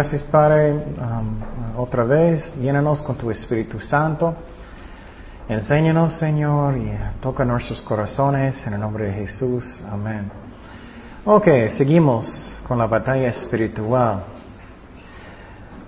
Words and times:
Gracias 0.00 0.22
Padre, 0.22 0.82
otra 1.76 2.04
vez, 2.04 2.56
llénanos 2.56 3.02
con 3.02 3.16
tu 3.16 3.30
Espíritu 3.30 3.78
Santo. 3.78 4.34
Enséñanos, 5.46 6.14
Señor, 6.14 6.78
y 6.78 6.90
toca 7.20 7.44
nuestros 7.44 7.82
corazones 7.82 8.66
en 8.66 8.72
el 8.72 8.80
nombre 8.80 9.08
de 9.08 9.12
Jesús. 9.12 9.84
Amén. 9.92 10.30
Ok, 11.26 11.48
seguimos 11.68 12.58
con 12.66 12.78
la 12.78 12.86
batalla 12.86 13.28
espiritual. 13.28 14.22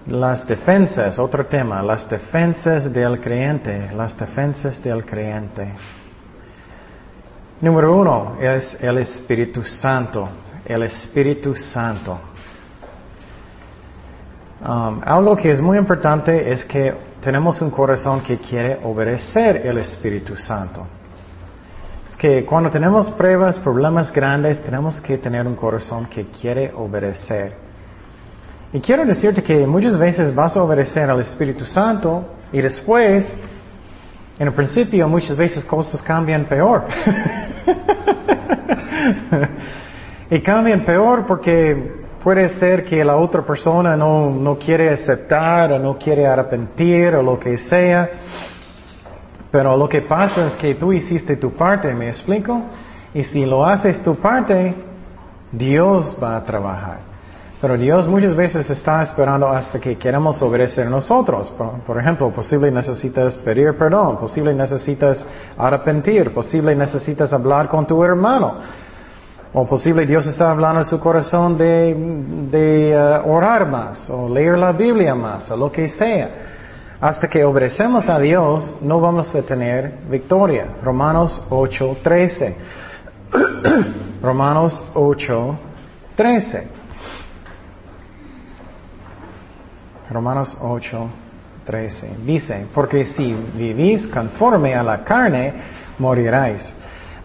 Las 0.08 0.46
defensas, 0.46 1.18
otro 1.18 1.46
tema, 1.46 1.82
las 1.82 2.06
defensas 2.06 2.92
del 2.92 3.18
creyente, 3.18 3.92
las 3.96 4.14
defensas 4.14 4.82
del 4.82 5.06
creyente. 5.06 5.72
Número 7.62 7.96
uno 7.96 8.36
es 8.38 8.76
el 8.78 8.98
Espíritu 8.98 9.64
Santo, 9.64 10.28
el 10.66 10.82
Espíritu 10.82 11.54
Santo. 11.54 12.31
Um, 14.64 15.00
algo 15.04 15.34
que 15.34 15.50
es 15.50 15.60
muy 15.60 15.76
importante 15.76 16.52
es 16.52 16.64
que 16.64 16.94
tenemos 17.20 17.60
un 17.60 17.70
corazón 17.70 18.20
que 18.20 18.38
quiere 18.38 18.78
obedecer 18.84 19.66
el 19.66 19.78
Espíritu 19.78 20.36
Santo. 20.36 20.86
Es 22.06 22.16
que 22.16 22.44
cuando 22.44 22.70
tenemos 22.70 23.10
pruebas, 23.10 23.58
problemas 23.58 24.12
grandes, 24.12 24.62
tenemos 24.62 25.00
que 25.00 25.18
tener 25.18 25.48
un 25.48 25.56
corazón 25.56 26.06
que 26.06 26.26
quiere 26.26 26.72
obedecer. 26.76 27.56
Y 28.72 28.78
quiero 28.78 29.04
decirte 29.04 29.42
que 29.42 29.66
muchas 29.66 29.98
veces 29.98 30.32
vas 30.32 30.56
a 30.56 30.62
obedecer 30.62 31.10
al 31.10 31.20
Espíritu 31.20 31.66
Santo 31.66 32.24
y 32.52 32.60
después, 32.60 33.34
en 34.38 34.46
el 34.46 34.54
principio, 34.54 35.08
muchas 35.08 35.36
veces 35.36 35.64
cosas 35.64 36.00
cambian 36.02 36.44
peor. 36.44 36.84
y 40.30 40.40
cambian 40.40 40.84
peor 40.84 41.26
porque 41.26 42.01
Puede 42.22 42.48
ser 42.50 42.84
que 42.84 43.04
la 43.04 43.16
otra 43.16 43.42
persona 43.42 43.96
no, 43.96 44.30
no 44.30 44.56
quiere 44.56 44.90
aceptar 44.90 45.72
o 45.72 45.78
no 45.78 45.96
quiere 45.96 46.24
arrepentir 46.24 47.16
o 47.16 47.22
lo 47.22 47.38
que 47.38 47.58
sea. 47.58 48.08
Pero 49.50 49.76
lo 49.76 49.88
que 49.88 50.02
pasa 50.02 50.46
es 50.46 50.52
que 50.54 50.76
tú 50.76 50.92
hiciste 50.92 51.36
tu 51.36 51.52
parte, 51.52 51.92
¿me 51.92 52.08
explico? 52.08 52.62
Y 53.12 53.24
si 53.24 53.44
lo 53.44 53.66
haces 53.66 54.02
tu 54.02 54.14
parte, 54.14 54.74
Dios 55.50 56.16
va 56.22 56.36
a 56.36 56.44
trabajar. 56.44 57.12
Pero 57.60 57.76
Dios 57.76 58.08
muchas 58.08 58.34
veces 58.34 58.68
está 58.70 59.02
esperando 59.02 59.48
hasta 59.48 59.80
que 59.80 59.96
queramos 59.96 60.40
obedecer 60.42 60.88
nosotros. 60.88 61.50
Por, 61.50 61.80
por, 61.80 62.00
ejemplo, 62.00 62.30
posible 62.30 62.70
necesitas 62.70 63.36
pedir 63.38 63.76
perdón, 63.76 64.16
posible 64.16 64.54
necesitas 64.54 65.24
arrepentir, 65.58 66.32
posible 66.32 66.74
necesitas 66.74 67.32
hablar 67.32 67.68
con 67.68 67.86
tu 67.86 68.02
hermano. 68.02 68.56
O 69.54 69.66
posible 69.66 70.06
Dios 70.06 70.26
está 70.26 70.50
hablando 70.50 70.80
en 70.80 70.86
su 70.86 70.98
corazón 70.98 71.58
de, 71.58 72.96
uh, 72.96 73.30
orar 73.30 73.68
más, 73.68 74.08
o 74.08 74.26
leer 74.26 74.56
la 74.56 74.72
Biblia 74.72 75.14
más, 75.14 75.50
o 75.50 75.56
lo 75.56 75.70
que 75.70 75.88
sea. 75.88 76.30
Hasta 76.98 77.28
que 77.28 77.44
obedecemos 77.44 78.08
a 78.08 78.18
Dios, 78.18 78.74
no 78.80 78.98
vamos 78.98 79.34
a 79.34 79.42
tener 79.42 79.98
victoria. 80.08 80.68
Romanos 80.82 81.44
8, 81.50 81.98
13. 82.02 82.56
Romanos 84.22 84.82
8, 84.94 85.58
13. 86.16 86.68
Romanos 90.08 90.56
8, 90.62 91.08
13. 91.66 92.10
Dice, 92.24 92.66
porque 92.74 93.04
si 93.04 93.34
vivís 93.54 94.06
conforme 94.06 94.74
a 94.74 94.82
la 94.82 95.04
carne, 95.04 95.52
moriráis 95.98 96.74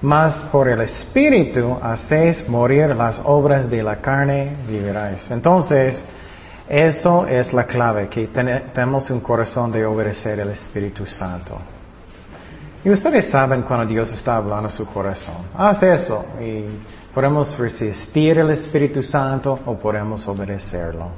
mas 0.02 0.44
por 0.52 0.68
el 0.68 0.81
Espíritu 0.81 1.78
hacéis 1.81 2.47
morir 2.47 2.96
las 2.96 3.19
obras 3.24 3.69
de 3.69 3.81
la 3.81 3.97
carne, 3.97 4.56
viviráis. 4.68 5.30
Entonces, 5.31 6.03
eso 6.69 7.25
es 7.25 7.53
la 7.53 7.66
clave, 7.66 8.08
que 8.08 8.28
tenemos 8.28 9.09
un 9.09 9.22
corazón 9.22 9.72
de 9.72 9.85
obedecer 9.85 10.40
el 10.40 10.50
Espíritu 10.50 11.06
Santo. 11.06 11.58
Y 12.84 12.90
ustedes 12.90 13.30
saben 13.30 13.63
cuando 13.63 13.85
Dios 13.85 14.12
está 14.13 14.38
hablando 14.38 14.68
a 14.68 14.72
su 14.72 14.85
corazón. 14.85 15.47
Haz 15.58 15.81
eso 15.84 16.25
y 16.40 16.66
podemos 17.14 17.58
resistir 17.58 18.38
el 18.38 18.52
Espíritu 18.52 19.02
Santo 19.02 19.59
o 19.66 19.75
podemos 19.78 20.28
obedecerlo. 20.28 21.09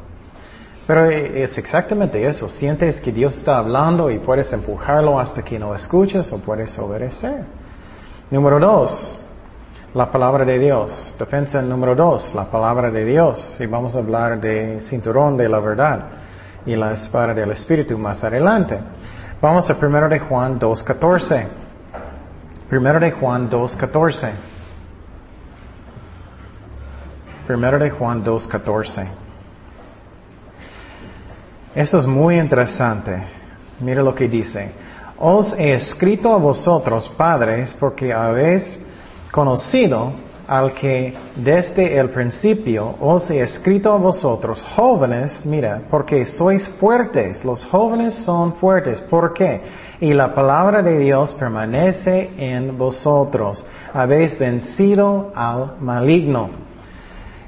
Pero 0.87 1.05
es 1.05 1.55
exactamente 1.57 2.25
eso. 2.25 2.49
Sientes 2.49 2.99
que 2.99 3.11
Dios 3.11 3.37
está 3.37 3.59
hablando 3.59 4.09
y 4.09 4.17
puedes 4.17 4.51
empujarlo 4.51 5.19
hasta 5.19 5.43
que 5.43 5.59
no 5.59 5.75
escuches 5.75 6.31
o 6.31 6.39
puedes 6.39 6.79
obedecer. 6.79 7.43
Número 8.31 8.59
dos, 8.59 9.17
la 9.95 10.11
palabra 10.11 10.45
de 10.45 10.59
Dios. 10.59 11.15
Defensa 11.17 11.63
número 11.63 11.95
dos, 11.95 12.35
la 12.35 12.45
palabra 12.45 12.91
de 12.91 13.03
Dios. 13.03 13.57
Y 13.59 13.65
vamos 13.65 13.95
a 13.95 13.99
hablar 13.99 14.39
de 14.39 14.81
cinturón 14.81 15.35
de 15.35 15.49
la 15.49 15.59
verdad 15.59 16.05
y 16.63 16.75
la 16.75 16.91
espada 16.91 17.33
del 17.33 17.49
Espíritu 17.49 17.97
más 17.97 18.23
adelante. 18.23 18.79
Vamos 19.41 19.67
a 19.67 19.79
primero 19.79 20.07
de 20.07 20.19
Juan 20.19 20.59
2.14. 20.59 21.47
Primero 22.69 22.99
de 22.99 23.11
Juan 23.13 23.49
2.14. 23.49 24.31
Primero 27.47 27.79
de 27.79 27.89
Juan 27.89 28.23
2.14. 28.23 29.07
Eso 31.73 31.97
es 31.97 32.05
muy 32.05 32.37
interesante. 32.37 33.23
Mira 33.79 34.03
lo 34.03 34.13
que 34.13 34.27
dice. 34.27 34.71
Os 35.19 35.53
he 35.59 35.73
escrito 35.73 36.33
a 36.33 36.37
vosotros, 36.37 37.09
padres, 37.09 37.75
porque 37.77 38.13
habéis 38.13 38.79
conocido 39.31 40.13
al 40.47 40.73
que 40.73 41.13
desde 41.35 41.99
el 41.99 42.09
principio 42.09 42.95
os 43.01 43.29
he 43.29 43.41
escrito 43.41 43.91
a 43.91 43.97
vosotros, 43.97 44.63
jóvenes, 44.75 45.45
mira, 45.45 45.81
porque 45.91 46.25
sois 46.25 46.67
fuertes, 46.79 47.43
los 47.43 47.65
jóvenes 47.65 48.15
son 48.15 48.53
fuertes, 48.53 49.01
¿por 49.01 49.33
qué? 49.33 49.61
Y 49.99 50.13
la 50.13 50.33
palabra 50.33 50.81
de 50.81 50.97
Dios 50.97 51.33
permanece 51.33 52.31
en 52.37 52.77
vosotros, 52.77 53.65
habéis 53.93 54.39
vencido 54.39 55.31
al 55.35 55.75
maligno. 55.81 56.49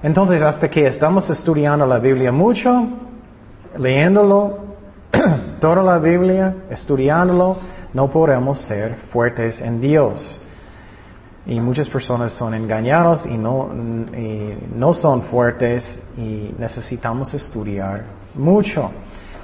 Entonces, 0.03 0.41
hasta 0.41 0.69
que 0.69 0.87
estamos 0.87 1.29
estudiando 1.29 1.85
la 1.85 1.99
Biblia 1.99 2.33
mucho, 2.33 2.85
leyéndolo, 3.77 4.59
toda 5.61 5.81
la 5.81 5.99
Biblia, 5.99 6.55
estudiándolo, 6.69 7.55
no 7.93 8.09
podemos 8.09 8.59
ser 8.59 8.95
fuertes 9.13 9.61
en 9.61 9.79
Dios. 9.79 10.41
Y 11.45 11.59
muchas 11.59 11.87
personas 11.87 12.33
son 12.33 12.53
engañados 12.53 13.25
y 13.25 13.37
no, 13.37 13.69
no 13.73 14.93
son 14.93 15.21
fuertes 15.23 15.99
y 16.17 16.53
necesitamos 16.57 17.33
estudiar 17.33 18.03
mucho. 18.35 18.91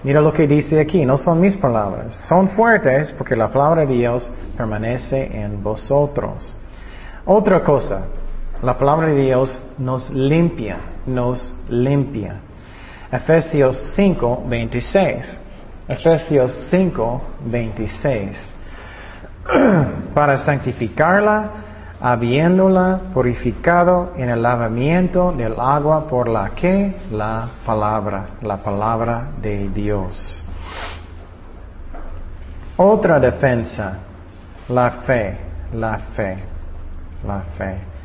Mira 0.03 0.19
lo 0.19 0.33
que 0.33 0.47
dice 0.47 0.79
aquí, 0.79 1.06
no 1.06 1.17
son 1.17 1.39
mis 1.39 1.56
palabras, 1.56 2.19
son 2.27 2.50
fuertes 2.50 3.13
porque 3.17 3.35
la 3.35 3.47
palabra 3.47 3.85
de 3.85 3.94
Dios 3.94 4.31
permanece 4.56 5.41
en 5.41 5.63
vosotros. 5.63 6.56
Otra 7.25 7.63
cosa, 7.63 8.06
la 8.61 8.77
palabra 8.77 9.07
de 9.07 9.22
Dios 9.22 9.59
nos 9.77 10.09
limpia, 10.09 10.77
nos 11.06 11.63
limpia. 11.69 12.41
Efesios 13.11 13.94
5, 13.95 14.44
26. 14.47 15.38
Efesios 15.88 16.68
5, 16.70 17.22
26. 17.46 18.56
Para 20.14 20.38
santificarla, 20.38 21.50
habiéndola 22.02 23.00
purificado 23.14 24.12
en 24.16 24.30
el 24.30 24.42
lavamiento 24.42 25.31
del 25.31 25.60
agua 25.60 26.07
por 26.07 26.28
la 26.28 26.50
que 26.50 26.95
la 27.12 27.50
palabra, 27.66 28.31
la 28.42 28.57
palabra 28.57 29.30
de 29.42 29.69
Dios. 29.69 30.44
Otra 32.75 33.19
defensa, 33.19 33.98
la 34.69 34.92
fe, 34.92 35.38
la 35.74 35.98
fe, 35.98 36.38
la 37.25 37.40
fe. 37.57 37.96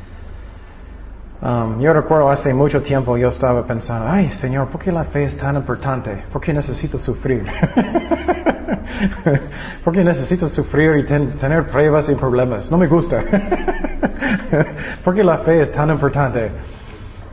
Um, 1.43 1.81
yo 1.81 1.91
recuerdo 1.91 2.29
hace 2.29 2.53
mucho 2.53 2.81
tiempo 2.81 3.17
yo 3.17 3.27
estaba 3.27 3.67
pensando, 3.67 4.07
ay 4.09 4.31
Señor, 4.31 4.69
¿por 4.69 4.79
qué 4.79 4.93
la 4.93 5.03
fe 5.03 5.25
es 5.25 5.35
tan 5.35 5.57
importante? 5.57 6.23
¿Por 6.31 6.41
qué 6.41 6.53
necesito 6.53 6.97
sufrir? 6.97 7.45
¿Por 9.83 9.93
qué 9.93 10.05
necesito 10.05 10.47
sufrir 10.47 10.95
y 10.99 11.03
tener 11.03 11.65
pruebas 11.65 12.07
y 12.07 12.15
problemas? 12.15 12.71
No 12.71 12.77
me 12.77 12.87
gusta. 12.87 13.21
¿Por 15.03 15.13
qué 15.13 15.21
la 15.21 15.39
fe 15.39 15.63
es 15.63 15.71
tan 15.73 15.89
importante? 15.89 16.49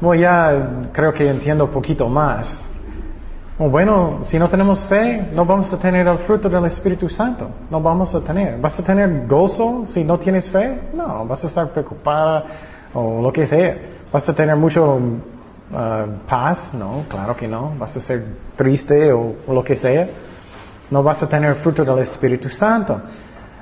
Bueno, 0.00 0.20
ya 0.20 0.88
creo 0.92 1.14
que 1.14 1.30
entiendo 1.30 1.66
un 1.66 1.70
poquito 1.70 2.08
más. 2.08 2.60
Bueno, 3.58 4.18
si 4.22 4.40
no 4.40 4.48
tenemos 4.48 4.82
fe, 4.86 5.28
no 5.32 5.44
vamos 5.44 5.72
a 5.72 5.78
tener 5.78 6.08
el 6.08 6.18
fruto 6.18 6.48
del 6.48 6.64
Espíritu 6.64 7.08
Santo. 7.08 7.48
No 7.70 7.80
vamos 7.80 8.12
a 8.12 8.20
tener. 8.22 8.58
¿Vas 8.58 8.76
a 8.76 8.82
tener 8.82 9.28
gozo 9.28 9.84
si 9.86 10.02
no 10.02 10.18
tienes 10.18 10.48
fe? 10.48 10.80
No, 10.94 11.24
vas 11.26 11.44
a 11.44 11.46
estar 11.46 11.70
preocupada 11.70 12.44
o 12.92 13.22
lo 13.22 13.32
que 13.32 13.46
sea. 13.46 13.99
¿Vas 14.12 14.28
a 14.28 14.34
tener 14.34 14.56
mucho 14.56 14.96
uh, 14.96 16.28
paz? 16.28 16.74
No, 16.74 17.04
claro 17.08 17.36
que 17.36 17.46
no. 17.46 17.74
¿Vas 17.78 17.96
a 17.96 18.00
ser 18.00 18.24
triste 18.56 19.12
o, 19.12 19.36
lo 19.48 19.62
que 19.62 19.76
sea? 19.76 20.08
No 20.90 21.02
vas 21.02 21.22
a 21.22 21.28
tener 21.28 21.54
fruto 21.56 21.84
del 21.84 22.00
Espíritu 22.00 22.48
Santo. 22.48 23.00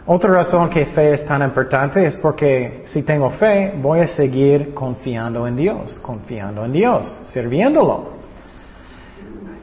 Otra 0.07 0.33
razón 0.33 0.71
que 0.71 0.87
fe 0.87 1.13
es 1.13 1.27
tan 1.27 1.43
importante 1.43 2.07
es 2.07 2.17
porque 2.17 2.83
si 2.87 3.03
tengo 3.03 3.29
fe, 3.29 3.75
voy 3.77 4.01
a 4.01 4.09
seguir 4.09 4.73
confiando 4.73 5.47
en 5.47 5.55
Dios, 5.55 5.99
confiando 5.99 6.65
en 6.65 6.73
Dios, 6.73 7.07
sirviéndolo. 7.27 8.17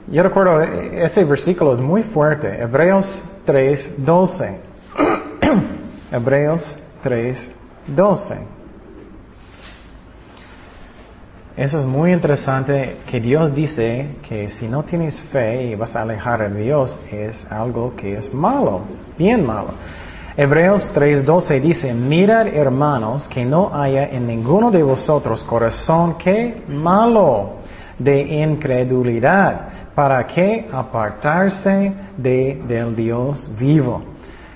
Yo 0.07 0.21
recuerdo, 0.21 0.61
eh, 0.61 1.03
ese 1.03 1.23
versículo 1.23 1.73
es 1.73 1.79
muy 1.79 2.03
fuerte. 2.03 2.61
Hebreos 2.61 3.23
3, 3.45 4.05
12. 4.05 4.59
Hebreos 6.11 6.75
3, 7.01 7.51
12. 7.87 8.54
Eso 11.57 11.79
es 11.79 11.85
muy 11.85 12.11
interesante 12.11 12.97
que 13.09 13.21
Dios 13.21 13.55
dice 13.55 14.17
que 14.27 14.49
si 14.49 14.67
no 14.67 14.83
tienes 14.83 15.21
fe 15.31 15.67
y 15.67 15.75
vas 15.75 15.95
a 15.95 16.01
alejar 16.01 16.51
de 16.51 16.61
Dios 16.63 16.99
es 17.09 17.49
algo 17.49 17.95
que 17.95 18.17
es 18.17 18.33
malo, 18.33 18.81
bien 19.17 19.45
malo. 19.45 19.69
Hebreos 20.35 20.91
3:12 20.93 21.61
dice, 21.61 21.93
mirad 21.93 22.47
hermanos 22.47 23.25
que 23.29 23.45
no 23.45 23.73
haya 23.73 24.09
en 24.09 24.27
ninguno 24.27 24.69
de 24.69 24.83
vosotros 24.83 25.45
corazón 25.45 26.17
que 26.17 26.61
malo 26.67 27.59
de 27.97 28.19
incredulidad, 28.43 29.69
para 29.95 30.27
que 30.27 30.67
apartarse 30.69 31.93
de, 32.17 32.61
del 32.67 32.93
Dios 32.93 33.49
vivo. 33.57 34.03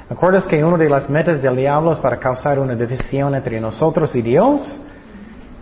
¿Acuerdas 0.09 0.45
que 0.45 0.61
una 0.61 0.75
de 0.75 0.89
las 0.89 1.09
metas 1.09 1.41
del 1.41 1.55
diablo 1.55 1.93
es 1.93 1.99
para 1.99 2.17
causar 2.17 2.59
una 2.59 2.75
división 2.75 3.33
entre 3.35 3.61
nosotros 3.61 4.13
y 4.17 4.21
Dios? 4.21 4.81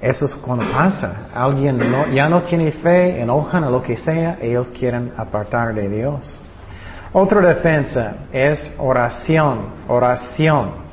Eso 0.01 0.25
es 0.25 0.35
cuando 0.35 0.65
pasa. 0.71 1.27
Alguien 1.33 1.79
ya 2.13 2.29
no 2.29 2.43
tiene 2.43 2.71
fe, 2.71 3.19
enojan 3.19 3.63
o 3.63 3.71
lo 3.71 3.81
que 3.81 3.97
sea, 3.97 4.37
ellos 4.41 4.69
quieren 4.69 5.11
apartar 5.17 5.73
de 5.73 5.89
Dios. 5.89 6.39
Otra 7.13 7.41
defensa 7.41 8.27
es 8.31 8.73
oración, 8.77 9.69
oración. 9.87 10.87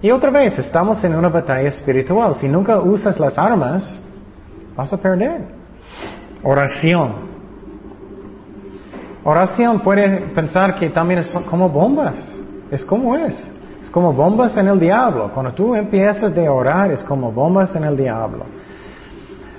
Y 0.00 0.10
otra 0.10 0.30
vez, 0.30 0.58
estamos 0.58 1.02
en 1.04 1.14
una 1.14 1.28
batalla 1.28 1.68
espiritual. 1.68 2.34
Si 2.34 2.48
nunca 2.48 2.78
usas 2.78 3.18
las 3.20 3.38
armas, 3.38 4.02
vas 4.76 4.92
a 4.92 4.96
perder. 4.96 5.42
Oración. 6.42 7.28
Oración 9.24 9.80
puede 9.80 10.20
pensar 10.34 10.74
que 10.76 10.90
también 10.90 11.20
es 11.20 11.28
como 11.48 11.68
bombas. 11.68 12.14
Es 12.70 12.84
como 12.84 13.16
es. 13.16 13.36
Es 13.88 13.92
como 13.92 14.12
bombas 14.12 14.54
en 14.58 14.68
el 14.68 14.78
diablo. 14.78 15.30
Cuando 15.32 15.54
tú 15.54 15.74
empiezas 15.74 16.34
de 16.34 16.46
orar 16.46 16.90
es 16.90 17.02
como 17.02 17.32
bombas 17.32 17.74
en 17.74 17.84
el 17.84 17.96
diablo. 17.96 18.44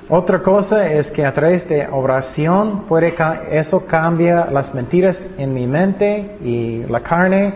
Otra 0.07 0.39
cosa 0.43 0.87
es 0.87 1.09
que 1.09 1.25
a 1.25 1.33
través 1.33 1.67
de 1.67 1.87
oración 1.91 2.81
puede 2.87 3.15
eso 3.49 3.87
cambia 3.87 4.47
las 4.51 4.71
mentiras 4.75 5.19
en 5.35 5.51
mi 5.51 5.65
mente 5.65 6.37
y 6.43 6.83
la 6.83 6.99
carne 6.99 7.55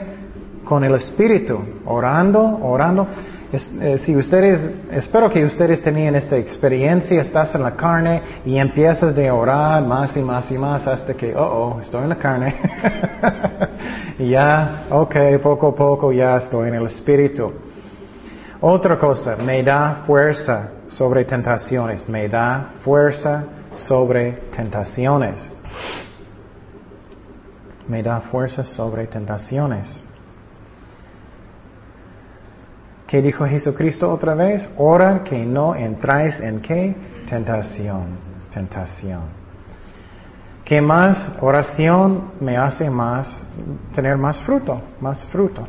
con 0.63 0.83
el 0.83 0.95
espíritu, 0.95 1.59
orando, 1.85 2.41
orando. 2.63 3.05
Eh, 3.53 3.99
si 3.99 4.15
ustedes, 4.15 4.67
espero 4.89 5.29
que 5.29 5.45
ustedes 5.45 5.79
tenían 5.79 6.15
esta 6.15 6.35
experiencia, 6.37 7.21
estás 7.21 7.53
en 7.53 7.61
la 7.61 7.75
carne 7.75 8.23
y 8.43 8.57
empiezas 8.57 9.13
de 9.13 9.29
orar 9.29 9.83
más 9.85 10.17
y 10.17 10.23
más 10.23 10.49
y 10.49 10.57
más 10.57 10.87
hasta 10.87 11.13
que, 11.13 11.35
oh, 11.35 11.75
oh, 11.75 11.79
estoy 11.79 12.01
en 12.01 12.09
la 12.09 12.15
carne. 12.15 12.55
y 14.17 14.29
ya, 14.29 14.85
ok, 14.89 15.15
poco 15.39 15.67
a 15.67 15.75
poco 15.75 16.11
ya 16.11 16.37
estoy 16.37 16.69
en 16.69 16.75
el 16.75 16.87
espíritu. 16.87 17.53
Otra 18.59 18.97
cosa, 18.97 19.35
me 19.35 19.61
da 19.61 20.01
fuerza 20.07 20.71
sobre 20.87 21.23
tentaciones, 21.23 22.09
me 22.09 22.27
da 22.27 22.71
fuerza 22.81 23.45
sobre 23.75 24.31
tentaciones. 24.55 25.51
Me 27.87 28.01
da 28.01 28.19
fuerza 28.19 28.63
sobre 28.63 29.05
tentaciones. 29.05 30.01
¿Qué 33.13 33.21
dijo 33.21 33.45
Jesucristo 33.45 34.11
otra 34.11 34.33
vez? 34.33 34.67
Ora 34.75 35.23
que 35.23 35.45
no 35.45 35.75
entráis 35.75 36.39
en 36.39 36.59
qué? 36.61 36.95
Tentación, 37.29 38.17
tentación. 38.51 39.21
¿Qué 40.65 40.81
más? 40.81 41.31
Oración 41.39 42.31
me 42.39 42.57
hace 42.57 42.89
más, 42.89 43.39
tener 43.93 44.17
más 44.17 44.41
fruto, 44.41 44.81
más 44.99 45.23
fruto. 45.25 45.67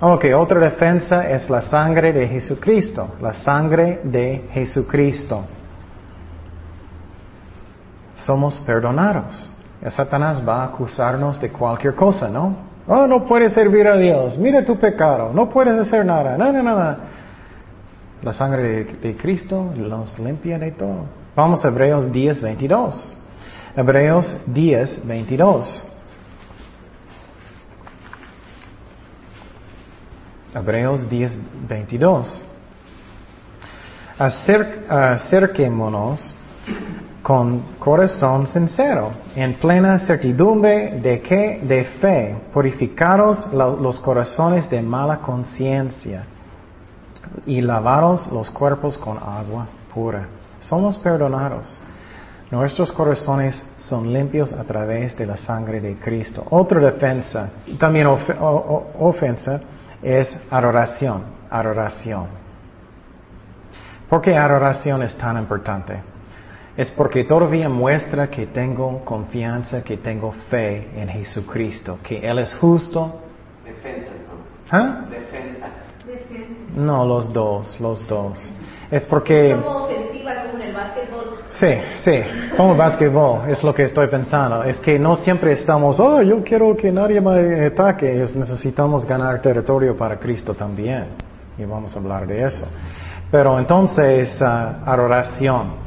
Ok, 0.00 0.24
otra 0.36 0.58
defensa 0.58 1.30
es 1.30 1.48
la 1.48 1.62
sangre 1.62 2.12
de 2.12 2.26
Jesucristo, 2.26 3.14
la 3.20 3.32
sangre 3.32 4.00
de 4.02 4.48
Jesucristo. 4.50 5.44
Somos 8.16 8.58
perdonados. 8.58 9.54
Satanás 9.88 10.42
va 10.44 10.62
a 10.62 10.64
acusarnos 10.64 11.40
de 11.40 11.48
cualquier 11.48 11.94
cosa, 11.94 12.28
¿no? 12.28 12.65
Oh, 12.88 13.06
no 13.06 13.24
puedes 13.24 13.52
servir 13.52 13.88
a 13.88 13.96
Dios. 13.96 14.38
Mira 14.38 14.64
tu 14.64 14.78
pecado. 14.78 15.32
No 15.32 15.48
puedes 15.48 15.78
hacer 15.78 16.04
nada. 16.04 16.36
No, 16.38 16.52
no, 16.52 16.62
no. 16.62 16.96
La 18.22 18.32
sangre 18.32 18.84
de, 19.00 19.16
Cristo 19.16 19.72
nos 19.76 20.18
limpia 20.18 20.58
de 20.58 20.70
todo. 20.70 21.06
Vamos 21.34 21.64
a 21.64 21.68
Hebreos 21.68 22.10
10, 22.12 22.40
22. 22.40 23.18
Hebreos 23.76 24.36
10, 24.46 25.06
22. 25.06 25.86
Hebreos 30.54 31.10
10, 31.10 31.38
22. 31.68 32.44
acerquémonos 34.88 36.32
con 37.26 37.60
corazón 37.80 38.46
sincero, 38.46 39.10
en 39.34 39.54
plena 39.54 39.98
certidumbre 39.98 41.00
de 41.02 41.20
que 41.20 41.58
de 41.60 41.82
fe, 41.82 42.36
purificaros 42.54 43.52
los 43.52 43.98
corazones 43.98 44.70
de 44.70 44.80
mala 44.80 45.18
conciencia 45.18 46.24
y 47.44 47.60
lavaros 47.62 48.30
los 48.30 48.48
cuerpos 48.48 48.96
con 48.96 49.18
agua 49.18 49.66
pura. 49.92 50.28
Somos 50.60 50.96
perdonados. 50.98 51.76
Nuestros 52.48 52.92
corazones 52.92 53.60
son 53.76 54.12
limpios 54.12 54.52
a 54.52 54.62
través 54.62 55.16
de 55.16 55.26
la 55.26 55.36
sangre 55.36 55.80
de 55.80 55.96
Cristo. 55.96 56.46
Otra 56.50 56.78
defensa, 56.78 57.50
también 57.76 58.06
ofensa, 58.06 59.60
es 60.00 60.38
adoración. 60.48 61.24
Adoración. 61.50 62.28
¿Por 64.08 64.20
qué 64.20 64.36
adoración 64.36 65.02
es 65.02 65.18
tan 65.18 65.36
importante? 65.38 66.14
Es 66.76 66.90
porque 66.90 67.24
todavía 67.24 67.68
muestra 67.68 68.28
que 68.28 68.46
tengo 68.46 69.04
confianza, 69.04 69.82
que 69.82 69.96
tengo 69.96 70.32
fe 70.50 70.88
en 70.94 71.08
Jesucristo, 71.08 71.98
que 72.02 72.18
Él 72.18 72.38
es 72.38 72.54
justo. 72.54 73.20
Defensa 73.64 74.10
entonces. 74.14 74.52
¿Ah? 74.70 75.04
Defensa. 75.10 75.68
No, 76.74 77.06
los 77.06 77.32
dos, 77.32 77.80
los 77.80 78.06
dos. 78.06 78.38
Es 78.90 79.06
porque... 79.06 79.56
Como 79.62 79.84
ofensiva 79.84 80.42
como 80.42 80.62
en 80.62 80.68
el 80.68 80.74
básquetbol. 80.74 81.38
Sí, 81.54 81.68
sí, 81.98 82.22
como 82.54 82.72
el 82.72 82.78
básquetbol, 82.78 83.48
es 83.48 83.64
lo 83.64 83.74
que 83.74 83.84
estoy 83.84 84.08
pensando. 84.08 84.62
Es 84.62 84.78
que 84.78 84.98
no 84.98 85.16
siempre 85.16 85.52
estamos, 85.52 85.98
oh, 85.98 86.20
yo 86.20 86.44
quiero 86.44 86.76
que 86.76 86.92
nadie 86.92 87.20
me 87.22 87.64
ataque. 87.64 88.26
necesitamos 88.34 89.06
ganar 89.06 89.40
territorio 89.40 89.96
para 89.96 90.18
Cristo 90.18 90.52
también. 90.52 91.06
Y 91.56 91.64
vamos 91.64 91.96
a 91.96 91.98
hablar 91.98 92.26
de 92.26 92.44
eso. 92.44 92.66
Pero 93.30 93.58
entonces, 93.58 94.38
uh, 94.42 94.44
adoración. 94.44 95.85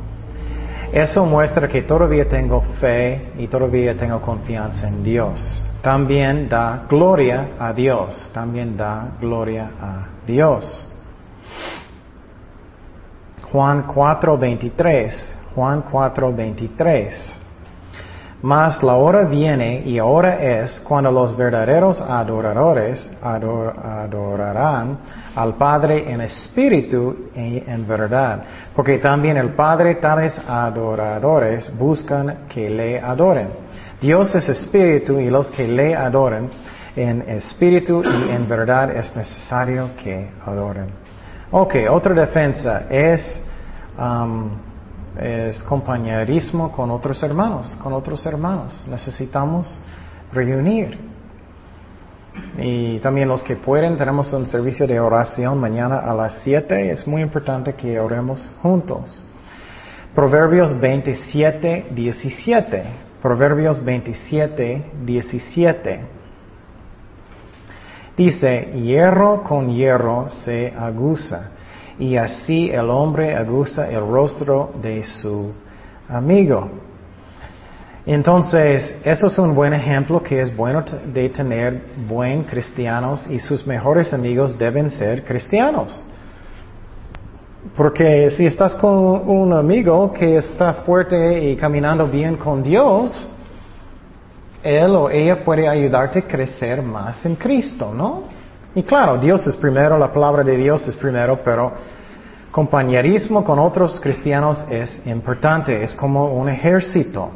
Eso 0.92 1.24
muestra 1.26 1.68
que 1.68 1.84
todavía 1.84 2.28
tengo 2.28 2.62
fe 2.80 3.34
y 3.38 3.48
todavía 3.48 3.96
tengo 3.96 4.20
confianza 4.22 4.88
en 4.88 5.04
Dios. 5.04 5.64
También 5.82 6.50
da 6.50 6.86
gloria 6.90 7.52
a 7.60 7.72
Dios. 7.74 8.32
También 8.34 8.76
da 8.76 9.12
gloria 9.20 9.70
a 9.80 10.08
Dios. 10.26 10.88
Juan 13.52 13.86
4:23. 13.88 15.36
Juan 15.56 15.84
4:23. 15.84 17.39
Mas 18.42 18.82
la 18.84 18.96
hora 18.96 19.26
viene 19.26 19.82
y 19.86 19.98
ahora 19.98 20.40
es 20.40 20.80
cuando 20.80 21.12
los 21.12 21.36
verdaderos 21.36 22.00
adoradores 22.00 23.12
adorarán 23.22 24.98
al 25.36 25.56
Padre 25.56 26.10
en 26.10 26.22
espíritu 26.22 27.30
y 27.36 27.62
en 27.68 27.86
verdad. 27.86 28.44
Porque 28.74 29.00
también 29.00 29.36
el 29.36 29.56
Padre 29.56 29.96
tales 29.96 30.40
adoradores 30.48 31.70
buscan 31.78 32.46
que 32.48 32.70
le 32.70 33.00
adoren. 33.02 33.50
Dios 34.00 34.34
es 34.34 34.48
espíritu 34.48 35.20
y 35.20 35.30
los 35.30 35.52
que 35.52 35.68
le 35.68 35.94
adoren 35.94 36.50
en 36.96 37.22
espíritu 37.28 38.02
y 38.06 38.32
en 38.32 38.48
verdad 38.48 38.96
es 38.96 39.14
necesario 39.18 39.90
que 40.02 40.30
adoren. 40.46 40.88
Ok, 41.52 41.76
otra 41.90 42.14
defensa 42.14 42.84
es 42.90 43.42
um, 43.98 44.69
es 45.18 45.64
compañerismo 45.64 46.72
con 46.72 46.92
otros 46.92 47.22
hermanos, 47.24 47.76
con 47.82 47.94
otros 47.94 48.26
hermanos. 48.26 48.84
Necesitamos 48.88 49.80
reunir. 50.32 50.98
Y 52.58 53.00
también 53.00 53.28
los 53.28 53.44
que 53.44 53.56
pueden, 53.56 53.98
tenemos 53.98 54.32
un 54.34 54.46
servicio 54.46 54.88
de 54.88 55.00
oración 55.00 55.60
mañana 55.60 56.00
a 56.00 56.14
las 56.14 56.42
7. 56.44 56.92
Es 56.92 57.08
muy 57.08 57.22
importante 57.22 57.74
que 57.74 58.00
oremos 58.00 58.50
juntos. 58.62 59.22
Proverbios 60.14 60.80
27, 60.80 61.88
17. 61.92 62.84
Proverbios 63.22 63.84
27, 63.84 64.92
17. 65.06 66.00
Dice, 68.16 68.72
hierro 68.76 69.44
con 69.44 69.70
hierro 69.70 70.30
se 70.30 70.74
aguza 70.78 71.52
y 72.00 72.16
así 72.16 72.72
el 72.72 72.90
hombre 72.90 73.36
aguza 73.36 73.90
el 73.90 74.00
rostro 74.00 74.72
de 74.82 75.04
su 75.04 75.52
amigo. 76.08 76.70
Entonces, 78.06 78.96
eso 79.04 79.28
es 79.28 79.38
un 79.38 79.54
buen 79.54 79.74
ejemplo 79.74 80.24
que 80.24 80.40
es 80.40 80.56
bueno 80.56 80.84
de 81.14 81.30
tener 81.30 81.84
buen 82.08 82.44
cristianos 82.44 83.28
y 83.30 83.38
sus 83.40 83.68
mejores 83.68 84.14
amigos 84.14 84.58
deben 84.58 84.90
ser 84.90 85.26
cristianos. 85.26 86.02
Porque 87.76 88.32
si 88.32 88.46
estás 88.46 88.74
con 88.74 89.30
un 89.30 89.52
amigo 89.52 90.14
que 90.14 90.38
está 90.38 90.74
fuerte 90.74 91.50
y 91.50 91.58
caminando 91.58 92.08
bien 92.08 92.38
con 92.38 92.64
Dios, 92.64 93.28
él 94.64 94.96
o 94.96 95.10
ella 95.10 95.44
puede 95.44 95.68
ayudarte 95.68 96.20
a 96.20 96.22
crecer 96.28 96.82
más 96.82 97.24
en 97.26 97.36
Cristo, 97.36 97.94
¿no? 97.94 98.39
Y 98.76 98.84
claro, 98.84 99.18
Dios 99.18 99.46
es 99.48 99.56
primero, 99.56 99.98
la 99.98 100.12
palabra 100.12 100.44
de 100.44 100.56
Dios 100.56 100.88
es 100.88 100.96
primero, 100.96 101.40
pero 101.44 101.72
compañerismo 102.52 103.44
con 103.44 103.60
otros 103.60 104.00
cristianos 104.00 104.64
es 104.70 105.06
importante, 105.08 105.84
es 105.84 105.94
como 105.96 106.34
un 106.34 106.50
ejército. 106.50 107.32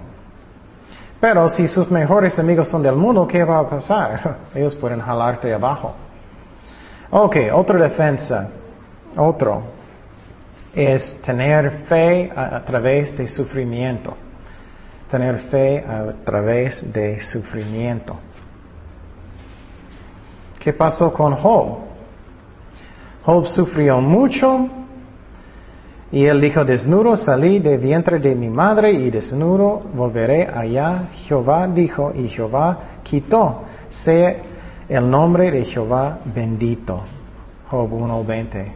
Pero 1.19 1.47
si 1.49 1.67
sus 1.67 1.89
mejores 1.89 2.37
amigos 2.37 2.67
son 2.67 2.83
del 2.83 2.95
mundo, 2.95 3.25
¿qué 3.27 3.43
va 3.43 3.59
a 3.59 3.69
pasar? 3.69 4.37
Ellos 4.55 4.75
pueden 4.75 4.99
jalarte 4.99 5.53
abajo. 5.53 5.93
Ok, 7.09 7.37
otra 7.53 7.79
defensa, 7.79 8.49
otro, 9.15 9.63
es 10.73 11.21
tener 11.21 11.71
fe 11.87 12.31
a, 12.35 12.59
través 12.65 13.15
de 13.17 13.27
sufrimiento. 13.27 14.17
Tener 15.09 15.39
fe 15.39 15.85
a 15.87 16.11
través 16.25 16.91
de 16.91 17.21
sufrimiento. 17.21 18.17
¿Qué 20.63 20.71
pasó 20.71 21.13
con 21.13 21.35
Job? 21.35 21.79
Job 23.25 23.45
sufrió 23.47 23.99
mucho 23.99 24.69
y 26.09 26.25
él 26.25 26.39
dijo, 26.39 26.63
desnudo 26.63 27.17
salí 27.17 27.59
de 27.59 27.77
vientre 27.77 28.19
de 28.19 28.33
mi 28.33 28.49
madre 28.49 28.93
y 28.93 29.09
desnudo 29.09 29.81
volveré 29.93 30.47
allá. 30.47 31.09
Jehová 31.25 31.67
dijo 31.67 32.13
y 32.15 32.29
Jehová 32.29 32.79
quitó. 33.03 33.63
Sea 33.89 34.37
el 34.87 35.09
nombre 35.09 35.51
de 35.51 35.65
Jehová 35.65 36.19
bendito. 36.23 37.01
Job 37.69 37.91
1.21. 37.91 38.67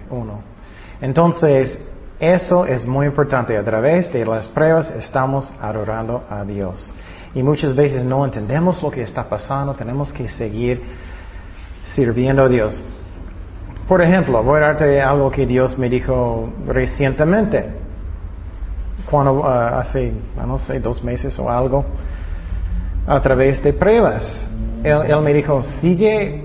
Entonces, 0.99 1.77
eso 2.19 2.65
es 2.65 2.85
muy 2.85 3.05
importante. 3.05 3.55
A 3.55 3.63
través 3.63 4.11
de 4.11 4.25
las 4.25 4.47
pruebas 4.49 4.91
estamos 4.91 5.53
adorando 5.61 6.23
a 6.29 6.43
Dios. 6.43 6.91
Y 7.33 7.43
muchas 7.43 7.75
veces 7.75 8.03
no 8.03 8.25
entendemos 8.25 8.81
lo 8.81 8.89
que 8.89 9.03
está 9.03 9.29
pasando. 9.29 9.75
Tenemos 9.75 10.11
que 10.11 10.27
seguir 10.27 10.81
sirviendo 11.95 12.43
a 12.43 12.49
Dios. 12.49 12.79
Por 13.87 14.01
ejemplo, 14.01 14.43
voy 14.43 14.57
a 14.57 14.67
darte 14.67 15.01
algo 15.01 15.31
que 15.31 15.45
Dios 15.45 15.77
me 15.77 15.89
dijo 15.89 16.49
recientemente. 16.65 17.65
Cuando 19.09 19.33
uh, 19.35 19.45
hace, 19.45 20.11
no 20.35 20.59
sé, 20.59 20.79
dos 20.81 21.01
meses 21.03 21.39
o 21.39 21.49
algo, 21.49 21.85
a 23.07 23.21
través 23.21 23.63
de 23.63 23.71
pruebas. 23.71 24.45
Él, 24.83 24.97
él 25.07 25.21
me 25.21 25.33
dijo, 25.33 25.63
sigue 25.79 26.43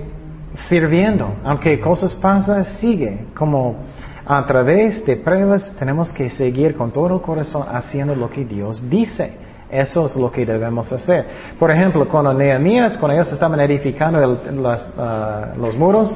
sirviendo. 0.69 1.35
Aunque 1.43 1.79
cosas 1.81 2.15
pasan, 2.15 2.63
sigue. 2.63 3.25
Como 3.35 3.75
a 4.25 4.45
través 4.45 5.05
de 5.05 5.17
pruebas 5.17 5.73
tenemos 5.77 6.13
que 6.13 6.29
seguir 6.29 6.75
con 6.75 6.91
todo 6.91 7.15
el 7.15 7.21
corazón 7.21 7.65
haciendo 7.69 8.15
lo 8.15 8.29
que 8.29 8.45
Dios 8.45 8.89
dice. 8.89 9.42
Eso 9.73 10.05
es 10.05 10.15
lo 10.15 10.31
que 10.31 10.45
debemos 10.45 10.91
hacer. 10.91 11.25
Por 11.57 11.71
ejemplo, 11.71 12.07
cuando 12.07 12.31
Nehemías, 12.31 12.95
cuando 12.95 13.15
ellos 13.15 13.33
estaban 13.33 13.59
edificando 13.59 14.19
uh, 14.19 15.59
los 15.59 15.75
muros, 15.75 16.15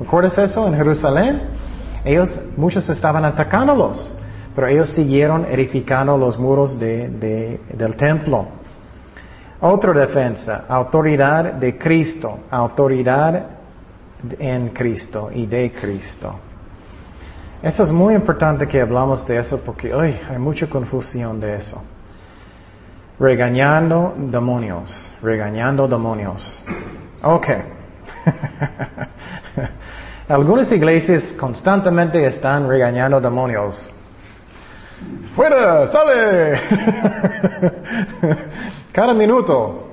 ¿recuerdas 0.00 0.38
eso 0.38 0.66
en 0.66 0.74
Jerusalén? 0.74 1.42
Ellos, 2.02 2.40
muchos 2.56 2.88
estaban 2.88 3.26
atacándolos, 3.26 4.10
pero 4.54 4.68
ellos 4.68 4.88
siguieron 4.88 5.44
edificando 5.44 6.16
los 6.16 6.38
muros 6.38 6.78
de, 6.78 7.10
de, 7.10 7.60
del 7.74 7.94
templo. 7.94 8.46
Otra 9.60 9.92
defensa, 9.92 10.64
autoridad 10.66 11.52
de 11.52 11.76
Cristo, 11.76 12.38
autoridad 12.50 13.48
en 14.38 14.70
Cristo 14.70 15.28
y 15.30 15.44
de 15.44 15.72
Cristo. 15.72 16.36
Eso 17.62 17.82
es 17.82 17.92
muy 17.92 18.14
importante 18.14 18.66
que 18.66 18.80
hablamos 18.80 19.26
de 19.26 19.38
eso 19.38 19.60
porque 19.60 19.92
hoy 19.94 20.18
hay 20.26 20.38
mucha 20.38 20.70
confusión 20.70 21.38
de 21.38 21.56
eso. 21.56 21.82
Regañando 23.18 24.14
demonios, 24.16 25.12
regañando 25.22 25.86
demonios. 25.86 26.62
Ok. 27.22 27.46
Algunas 30.28 30.72
iglesias 30.72 31.34
constantemente 31.38 32.26
están 32.26 32.68
regañando 32.68 33.20
demonios. 33.20 33.88
¡Fuera! 35.36 35.86
¡Sale! 35.88 36.54
Cada 38.92 39.14
minuto. 39.14 39.90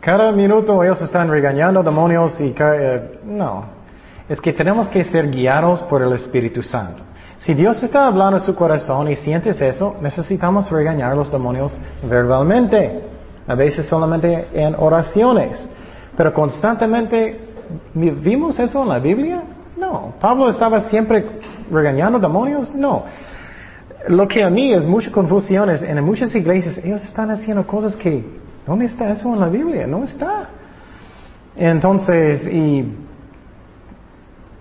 Cada 0.00 0.30
minuto 0.30 0.84
ellos 0.84 1.02
están 1.02 1.28
regañando 1.28 1.82
demonios 1.82 2.40
y... 2.40 2.54
Eh, 2.58 3.20
no. 3.24 3.64
Es 4.28 4.40
que 4.40 4.52
tenemos 4.52 4.88
que 4.88 5.04
ser 5.04 5.30
guiados 5.30 5.82
por 5.82 6.02
el 6.02 6.12
Espíritu 6.12 6.62
Santo. 6.62 7.05
Si 7.38 7.54
Dios 7.54 7.82
está 7.82 8.06
hablando 8.06 8.36
en 8.38 8.42
su 8.42 8.54
corazón 8.54 9.08
y 9.08 9.16
sientes 9.16 9.60
eso, 9.60 9.96
necesitamos 10.00 10.70
regañar 10.70 11.12
a 11.12 11.14
los 11.14 11.30
demonios 11.30 11.72
verbalmente. 12.08 13.02
A 13.46 13.54
veces 13.54 13.86
solamente 13.86 14.48
en 14.54 14.74
oraciones. 14.76 15.60
Pero 16.16 16.32
constantemente, 16.32 17.38
¿vimos 17.94 18.58
eso 18.58 18.82
en 18.82 18.88
la 18.88 18.98
Biblia? 18.98 19.42
No. 19.76 20.14
¿Pablo 20.20 20.48
estaba 20.48 20.80
siempre 20.80 21.24
regañando 21.70 22.18
demonios? 22.18 22.74
No. 22.74 23.04
Lo 24.08 24.26
que 24.26 24.42
a 24.42 24.50
mí 24.50 24.72
es 24.72 24.86
mucha 24.86 25.12
confusión 25.12 25.68
es, 25.70 25.82
en 25.82 26.02
muchas 26.04 26.34
iglesias 26.34 26.78
ellos 26.78 27.04
están 27.04 27.30
haciendo 27.30 27.66
cosas 27.66 27.94
que, 27.96 28.24
¿dónde 28.66 28.86
está 28.86 29.12
eso 29.12 29.32
en 29.34 29.40
la 29.40 29.48
Biblia? 29.48 29.86
No 29.86 30.04
está. 30.04 30.48
Entonces, 31.56 32.46
y 32.46 33.05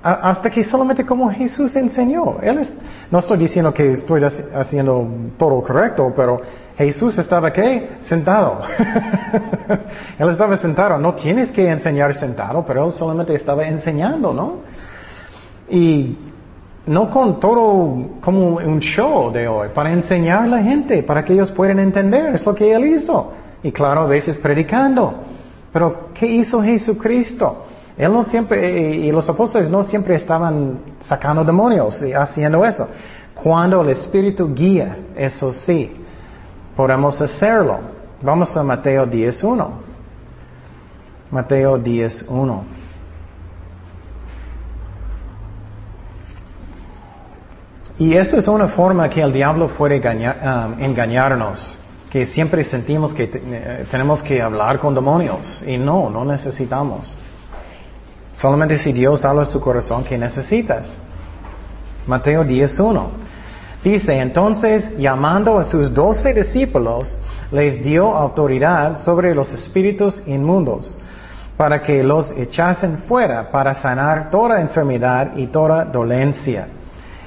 hasta 0.06 0.52
que 0.52 0.64
solamente 0.64 1.04
como 1.04 1.32
Jesús 1.32 1.76
enseñó. 1.76 2.38
Él 2.40 2.60
es, 2.60 2.72
no 3.10 3.18
estoy 3.18 3.40
diciendo 3.40 3.74
que 3.74 3.92
estoy 3.92 4.22
haciendo 4.24 5.08
todo 5.36 5.64
correcto, 5.64 6.14
pero 6.16 6.42
Jesús 6.78 7.18
estaba 7.18 7.52
qué? 7.52 7.98
Sentado. 8.02 8.62
él 10.20 10.30
estaba 10.30 10.58
sentado. 10.58 11.00
No 11.00 11.16
tienes 11.16 11.52
que 11.52 11.68
enseñar 11.68 12.14
sentado, 12.14 12.64
pero 12.64 12.86
él 12.86 12.94
solamente 12.94 13.34
estaba 13.34 13.66
enseñando, 13.66 14.32
¿no? 14.32 14.58
Y 15.70 16.16
no 16.86 17.10
con 17.10 17.40
todo 17.40 18.20
como 18.22 18.58
un 18.58 18.80
show 18.82 19.32
de 19.32 19.48
hoy, 19.48 19.70
para 19.74 19.92
enseñar 19.92 20.44
a 20.44 20.48
la 20.48 20.62
gente, 20.62 21.02
para 21.02 21.26
que 21.26 21.34
ellos 21.34 21.50
puedan 21.50 21.80
entender. 21.80 22.36
Es 22.36 22.46
lo 22.46 22.54
que 22.54 22.72
él 22.72 22.86
hizo. 22.86 23.34
Y 23.64 23.72
claro, 23.72 24.02
a 24.02 24.08
veces 24.08 24.38
predicando. 24.38 25.16
Pero, 25.74 26.10
¿qué 26.14 26.28
hizo 26.28 26.62
Jesucristo? 26.62 27.66
Él 27.98 28.12
no 28.12 28.24
siempre, 28.24 28.98
y 28.98 29.12
los 29.12 29.28
apóstoles 29.30 29.70
no 29.70 29.84
siempre 29.84 30.16
estaban 30.16 30.80
sacando 31.00 31.44
demonios 31.46 32.02
y 32.02 32.12
haciendo 32.12 32.66
eso. 32.66 32.88
Cuando 33.34 33.82
el 33.82 33.90
Espíritu 33.90 34.54
guía, 34.54 34.98
eso 35.16 35.54
sí, 35.54 35.96
podemos 36.76 37.22
hacerlo. 37.22 37.80
Vamos 38.22 38.56
a 38.58 38.64
Mateo 38.64 39.06
10.1. 39.06 39.70
Mateo 41.32 41.78
10.1. 41.78 42.64
Y 47.98 48.14
eso 48.14 48.38
es 48.38 48.48
una 48.50 48.68
forma 48.68 49.10
que 49.10 49.22
el 49.22 49.32
diablo 49.32 49.68
puede 49.70 50.00
um, 50.00 50.84
engañarnos, 50.84 51.80
que 52.10 52.26
siempre 52.26 52.66
sentimos 52.66 53.14
que 53.14 53.28
te, 53.28 53.40
tenemos 53.90 54.22
que 54.22 54.42
hablar 54.42 54.80
con 54.80 54.94
demonios 54.94 55.64
y 55.66 55.78
no, 55.78 56.10
no 56.10 56.26
necesitamos. 56.26 57.14
Solamente 58.46 58.78
si 58.78 58.94
Dios 58.94 59.26
habla 59.26 59.42
a 59.42 59.46
su 59.46 59.60
corazón 59.60 60.04
que 60.04 60.20
necesitas. 60.20 60.96
Mateo 62.06 62.44
10.1. 62.44 63.08
Dice, 63.84 64.20
entonces, 64.20 64.96
llamando 65.00 65.58
a 65.58 65.64
sus 65.64 65.92
doce 65.92 66.32
discípulos, 66.32 67.18
les 67.52 67.82
dio 67.82 68.16
autoridad 68.16 69.00
sobre 69.00 69.34
los 69.34 69.52
espíritus 69.52 70.22
inmundos, 70.28 70.96
para 71.58 71.82
que 71.82 72.04
los 72.04 72.30
echasen 72.38 73.00
fuera, 73.08 73.50
para 73.50 73.74
sanar 73.74 74.30
toda 74.30 74.62
enfermedad 74.62 75.36
y 75.36 75.48
toda 75.48 75.84
dolencia. 75.84 76.68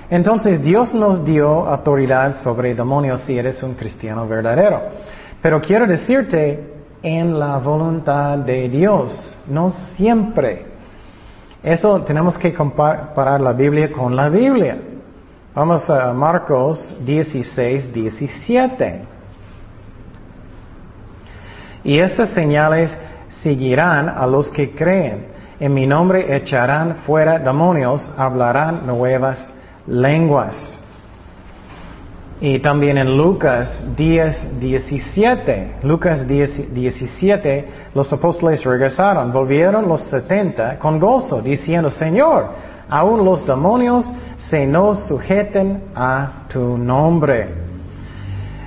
Entonces, 0.08 0.62
Dios 0.62 0.94
nos 0.94 1.24
dio 1.24 1.66
autoridad 1.66 2.36
sobre 2.36 2.76
demonios 2.76 3.22
si 3.22 3.36
eres 3.36 3.60
un 3.64 3.74
cristiano 3.74 4.28
verdadero. 4.28 4.82
Pero 5.42 5.60
quiero 5.60 5.84
decirte, 5.84 6.74
en 7.02 7.36
la 7.40 7.58
voluntad 7.58 8.38
de 8.38 8.68
Dios, 8.68 9.36
no 9.48 9.72
siempre. 9.72 10.67
Eso 11.62 12.02
tenemos 12.02 12.38
que 12.38 12.54
comparar 12.54 13.40
la 13.40 13.52
Biblia 13.52 13.90
con 13.90 14.14
la 14.14 14.28
Biblia. 14.28 14.78
Vamos 15.54 15.90
a 15.90 16.12
Marcos 16.12 16.94
16, 17.04 17.92
17. 17.92 19.04
Y 21.82 21.98
estas 21.98 22.30
señales 22.30 22.96
seguirán 23.28 24.08
a 24.08 24.26
los 24.26 24.50
que 24.50 24.70
creen. 24.70 25.26
En 25.58 25.74
mi 25.74 25.86
nombre 25.86 26.36
echarán 26.36 26.96
fuera 26.98 27.40
demonios, 27.40 28.08
hablarán 28.16 28.86
nuevas 28.86 29.48
lenguas. 29.86 30.77
Y 32.40 32.60
también 32.60 32.98
en 32.98 33.16
Lucas 33.16 33.82
10, 33.96 34.60
17, 34.60 35.78
Lucas 35.82 36.26
10, 36.26 36.72
17, 36.72 37.68
los 37.94 38.12
apóstoles 38.12 38.64
regresaron, 38.64 39.32
volvieron 39.32 39.88
los 39.88 40.02
70 40.02 40.78
con 40.78 41.00
gozo, 41.00 41.42
diciendo, 41.42 41.90
Señor, 41.90 42.50
aún 42.88 43.24
los 43.24 43.44
demonios 43.44 44.08
se 44.38 44.66
nos 44.66 45.08
sujeten 45.08 45.82
a 45.96 46.44
tu 46.48 46.78
nombre. 46.78 47.66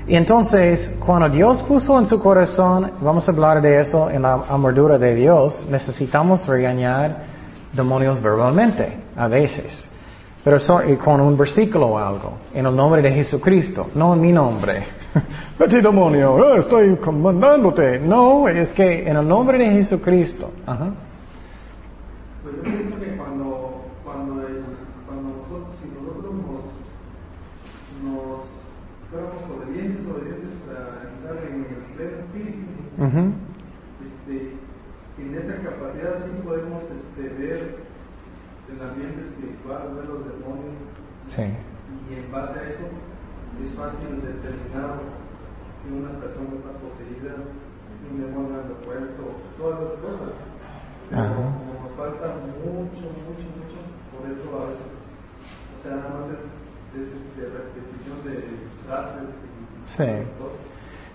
Y 0.05 0.17
entonces, 0.17 0.91
cuando 1.05 1.29
Dios 1.29 1.61
puso 1.61 1.97
en 1.97 2.05
su 2.05 2.19
corazón, 2.19 2.91
vamos 2.99 3.29
a 3.29 3.31
hablar 3.31 3.61
de 3.61 3.79
eso 3.79 4.09
en 4.09 4.23
la 4.23 4.33
amargura 4.49 4.97
de 4.97 5.15
Dios, 5.15 5.65
necesitamos 5.69 6.45
regañar 6.45 7.23
demonios 7.71 8.21
verbalmente, 8.21 8.97
a 9.15 9.29
veces. 9.29 9.90
Pero 10.43 10.57
con 11.03 11.21
un 11.21 11.37
versículo 11.37 11.87
o 11.87 11.97
algo, 11.99 12.33
en 12.53 12.65
el 12.65 12.75
nombre 12.75 13.01
de 13.01 13.11
Jesucristo, 13.11 13.89
no 13.93 14.15
en 14.15 14.21
mi 14.21 14.33
nombre. 14.33 14.87
Vete 15.59 15.81
demonio, 15.81 16.33
oh, 16.33 16.55
estoy 16.55 16.95
comandándote. 16.97 17.99
No, 17.99 18.47
es 18.47 18.69
que 18.69 19.07
en 19.07 19.17
el 19.17 19.27
nombre 19.27 19.59
de 19.59 19.65
Jesucristo. 19.65 20.51
Ajá. 20.65 20.89
Pues 22.41 22.55
yo 22.55 22.63
pienso 22.63 22.99
que 22.99 23.17
cuando, 23.17 23.83
cuando, 24.03 24.47
el, 24.47 24.63
cuando 25.05 25.37
nosotros, 25.37 25.77
si 25.83 25.89
nosotros 25.89 26.33
nos, 26.33 26.63
nos 28.01 28.41
fuéramos 29.11 29.43
obedientes, 29.45 30.07
obedientes 30.07 30.53
a 30.69 31.05
estar 31.05 31.37
en 31.45 31.65
el 31.69 31.95
pleno 31.95 32.17
espíritu, 32.17 32.65
Ujú. 32.97 33.33
este, 34.03 34.55
en 35.19 35.35
esa 35.35 35.55
capacidad 35.61 36.25
sí 36.25 36.31
podemos 36.43 36.83
este, 36.85 37.21
ver 37.37 37.75
el 38.73 38.81
ambiente 38.81 39.21
espiritual, 39.41 39.95
ver 39.97 40.05
los 40.05 40.21
demonios, 40.29 40.77
Sí. 41.33 41.41
y 41.41 42.13
en 42.13 42.31
base 42.31 42.59
a 42.59 42.63
eso 42.69 42.85
es 43.61 43.69
fácil 43.73 44.21
determinar 44.21 45.01
si 45.81 45.89
una 45.89 46.13
persona 46.21 46.49
está 46.61 46.71
poseída, 46.77 47.33
si 47.97 48.03
un 48.13 48.21
demonio 48.21 48.61
anda 48.61 48.75
suelto, 48.85 49.23
todas 49.57 49.81
esas 49.81 49.99
cosas. 49.99 50.33
Pero 51.09 51.21
Ajá. 51.21 51.35
como 51.35 51.73
nos 51.81 51.91
falta 51.97 52.27
mucho, 52.45 52.69
mucho, 52.69 53.45
mucho, 53.57 53.79
por 54.13 54.23
eso 54.29 54.47
a 54.61 54.69
veces, 54.69 54.93
o 55.73 55.77
sea, 55.83 55.95
nada 55.97 56.09
más 56.21 56.27
es, 56.29 56.43
es 56.95 57.07
este, 57.09 57.41
repetición 57.49 58.17
de 58.23 58.35
frases 58.85 59.29
y 59.41 59.89
Sí. 59.89 60.29
cosas. 60.37 60.61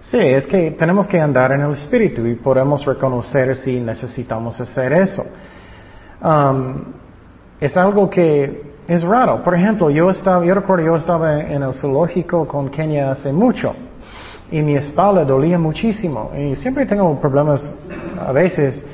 Sí, 0.02 0.18
es 0.18 0.46
que 0.46 0.70
tenemos 0.72 1.08
que 1.08 1.20
andar 1.20 1.52
en 1.52 1.62
el 1.62 1.72
espíritu 1.72 2.26
y 2.26 2.34
podemos 2.36 2.84
reconocer 2.84 3.56
si 3.56 3.80
necesitamos 3.80 4.60
hacer 4.60 4.92
eso. 4.92 5.24
Um, 6.22 6.84
es 7.60 7.76
algo 7.76 8.08
que 8.10 8.62
es 8.86 9.02
raro. 9.02 9.42
Por 9.42 9.54
ejemplo, 9.54 9.90
yo 9.90 10.10
estaba, 10.10 10.44
yo 10.44 10.54
recuerdo 10.54 10.84
yo 10.84 10.96
estaba 10.96 11.40
en 11.40 11.62
el 11.62 11.74
zoológico 11.74 12.46
con 12.46 12.68
Kenia 12.68 13.10
hace 13.10 13.32
mucho 13.32 13.74
y 14.50 14.62
mi 14.62 14.76
espalda 14.76 15.24
dolía 15.24 15.58
muchísimo 15.58 16.30
y 16.36 16.54
siempre 16.54 16.86
tengo 16.86 17.18
problemas 17.20 17.74
a 18.20 18.32
veces 18.32 18.84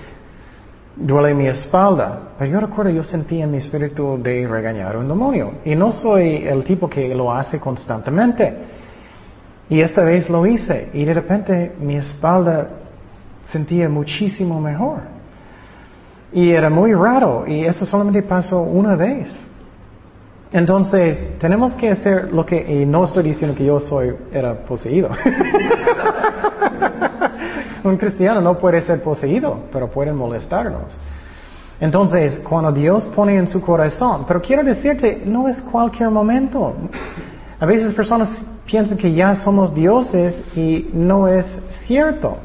duele 0.97 1.35
mi 1.35 1.47
espalda, 1.47 2.35
pero 2.39 2.51
yo 2.51 2.61
recuerdo 2.61 2.91
yo 2.91 3.05
sentía 3.05 3.45
en 3.45 3.51
mi 3.51 3.59
espíritu 3.59 4.19
de 4.23 4.47
regañar 4.47 4.97
un 4.97 5.09
demonio 5.09 5.55
y 5.65 5.75
no 5.75 5.93
soy 5.93 6.47
el 6.47 6.65
tipo 6.65 6.89
que 6.89 7.15
lo 7.15 7.33
hace 7.33 7.59
constantemente. 7.59 8.55
Y 9.69 9.81
esta 9.81 10.03
vez 10.03 10.29
lo 10.29 10.47
hice 10.47 10.91
y 10.93 11.05
de 11.05 11.15
repente 11.15 11.73
mi 11.81 11.97
espalda 11.97 12.69
sentía 13.51 13.89
muchísimo 13.89 14.61
mejor. 14.61 15.12
Y 16.33 16.51
era 16.51 16.71
muy 16.71 16.95
raro 16.95 17.45
y 17.47 17.65
eso 17.65 17.85
solamente 17.85 18.23
pasó 18.23 18.63
una 18.63 18.97
vez. 18.97 19.29
Entonces, 20.53 21.39
tenemos 21.39 21.75
que 21.75 21.91
hacer 21.91 22.33
lo 22.33 22.45
que, 22.45 22.83
y 22.83 22.85
no 22.85 23.05
estoy 23.05 23.25
diciendo 23.25 23.57
que 23.57 23.65
yo 23.65 23.81
soy, 23.81 24.15
era 24.33 24.55
poseído. 24.55 25.09
Un 27.85 27.97
cristiano 27.97 28.41
no 28.41 28.59
puede 28.59 28.81
ser 28.83 29.03
poseído, 29.03 29.61
pero 29.73 29.91
pueden 29.91 30.15
molestarnos. 30.15 30.93
Entonces, 31.81 32.39
cuando 32.49 32.71
Dios 32.71 33.05
pone 33.07 33.37
en 33.37 33.49
su 33.49 33.61
corazón, 33.61 34.25
pero 34.29 34.41
quiero 34.41 34.63
decirte, 34.63 35.23
no 35.25 35.49
es 35.49 35.61
cualquier 35.63 36.11
momento. 36.11 36.75
A 37.59 37.67
veces 37.67 37.93
personas 37.95 38.31
piensan 38.67 38.99
que 38.99 39.13
ya 39.13 39.35
somos 39.35 39.75
dioses 39.75 40.43
y 40.55 40.91
no 40.93 41.27
es 41.27 41.61
cierto. 41.71 42.37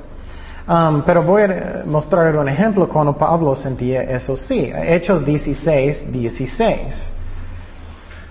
Um, 0.68 1.02
pero 1.04 1.24
voy 1.24 1.44
a 1.44 1.84
mostrar 1.86 2.36
un 2.36 2.50
ejemplo 2.50 2.90
cuando 2.90 3.14
Pablo 3.14 3.56
sentía 3.56 4.02
eso 4.02 4.36
sí. 4.36 4.70
Hechos 4.76 5.24
16, 5.24 6.12
16. 6.12 7.12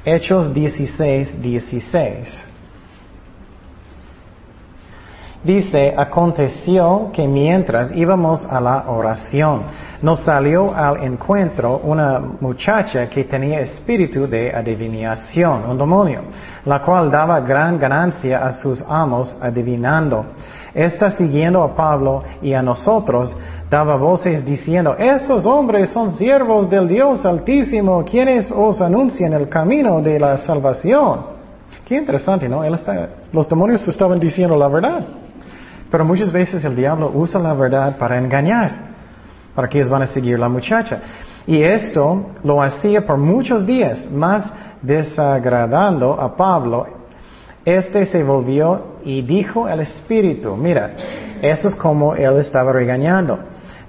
Hechos 0.05 0.53
16, 0.53 1.41
16. 1.41 2.47
Dice, 5.43 5.95
aconteció 5.97 7.11
que 7.13 7.27
mientras 7.27 7.93
íbamos 7.93 8.45
a 8.45 8.61
la 8.61 8.85
oración, 8.89 9.63
nos 10.03 10.21
salió 10.21 10.75
al 10.75 11.05
encuentro 11.05 11.81
una 11.85 12.21
muchacha 12.41 13.09
que 13.09 13.25
tenía 13.25 13.61
espíritu 13.61 14.27
de 14.27 14.53
adivinación, 14.53 15.71
un 15.71 15.79
demonio, 15.79 16.23
la 16.65 16.83
cual 16.83 17.11
daba 17.11 17.41
gran 17.41 17.79
ganancia 17.79 18.45
a 18.45 18.53
sus 18.53 18.85
amos 18.89 19.39
adivinando. 19.41 20.27
Esta 20.77 21.11
siguiendo 21.11 21.63
a 21.63 21.75
Pablo 21.75 22.23
y 22.43 22.53
a 22.53 22.61
nosotros, 22.61 23.35
daba 23.71 23.97
voces 23.97 24.45
diciendo, 24.45 24.95
estos 24.99 25.47
hombres 25.47 25.89
son 25.89 26.11
siervos 26.11 26.69
del 26.69 26.87
Dios 26.87 27.25
Altísimo, 27.25 28.05
quienes 28.05 28.53
os 28.53 28.83
anuncian 28.83 29.33
el 29.33 29.49
camino 29.49 30.03
de 30.03 30.21
la 30.21 30.37
salvación. 30.37 31.21
Qué 31.87 31.97
interesante, 31.97 32.47
¿no? 32.47 32.63
Él 32.63 32.75
está- 32.75 33.09
los 33.33 33.49
demonios 33.49 33.89
estaban 33.89 34.21
diciendo 34.21 34.55
la 34.55 34.69
verdad. 34.69 35.01
Pero 35.91 36.05
muchas 36.05 36.31
veces 36.31 36.63
el 36.63 36.77
diablo 36.77 37.11
usa 37.15 37.41
la 37.41 37.55
verdad 37.55 37.97
para 37.97 38.19
engañar, 38.19 38.77
para 39.55 39.69
que 39.69 39.79
ellos 39.79 39.89
van 39.89 40.03
a 40.03 40.07
seguir 40.07 40.39
la 40.39 40.51
muchacha. 40.51 41.01
Y 41.47 41.63
esto 41.63 42.27
lo 42.45 42.61
hacía 42.61 43.07
por 43.07 43.17
muchos 43.17 43.65
días, 43.65 44.07
más 44.11 44.53
desagradando 44.83 46.21
a 46.21 46.37
Pablo. 46.37 46.87
Este 47.67 48.07
se 48.07 48.23
volvió 48.23 48.99
y 49.03 49.23
dijo 49.23 49.67
al 49.67 49.81
Espíritu, 49.81 50.55
mira, 50.55 50.95
eso 51.43 51.67
es 51.67 51.75
como 51.75 52.15
él 52.15 52.39
estaba 52.39 52.73
regañando. 52.73 53.41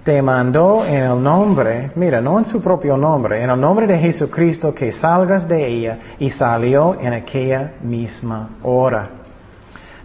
Te 0.03 0.19
mandó 0.19 0.83
en 0.83 1.03
el 1.03 1.21
nombre, 1.21 1.91
mira, 1.93 2.19
no 2.19 2.39
en 2.39 2.45
su 2.45 2.59
propio 2.59 2.97
nombre, 2.97 3.43
en 3.43 3.51
el 3.51 3.61
nombre 3.61 3.85
de 3.85 3.99
Jesucristo 3.99 4.73
que 4.73 4.91
salgas 4.91 5.47
de 5.47 5.63
ella 5.63 5.99
y 6.17 6.31
salió 6.31 6.99
en 6.99 7.13
aquella 7.13 7.73
misma 7.83 8.49
hora. 8.63 9.11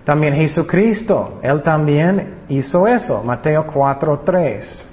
También 0.05 0.35
Jesucristo, 0.35 1.39
Él 1.43 1.63
también 1.63 2.41
hizo 2.49 2.87
eso. 2.87 3.23
Mateo 3.25 3.67
4.3. 3.67 4.85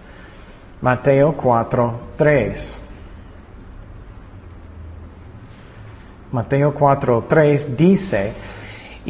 Mateo 0.79 1.35
4.3. 1.35 2.77
Mateo 6.31 6.73
4.3 6.73 7.75
dice, 7.75 8.33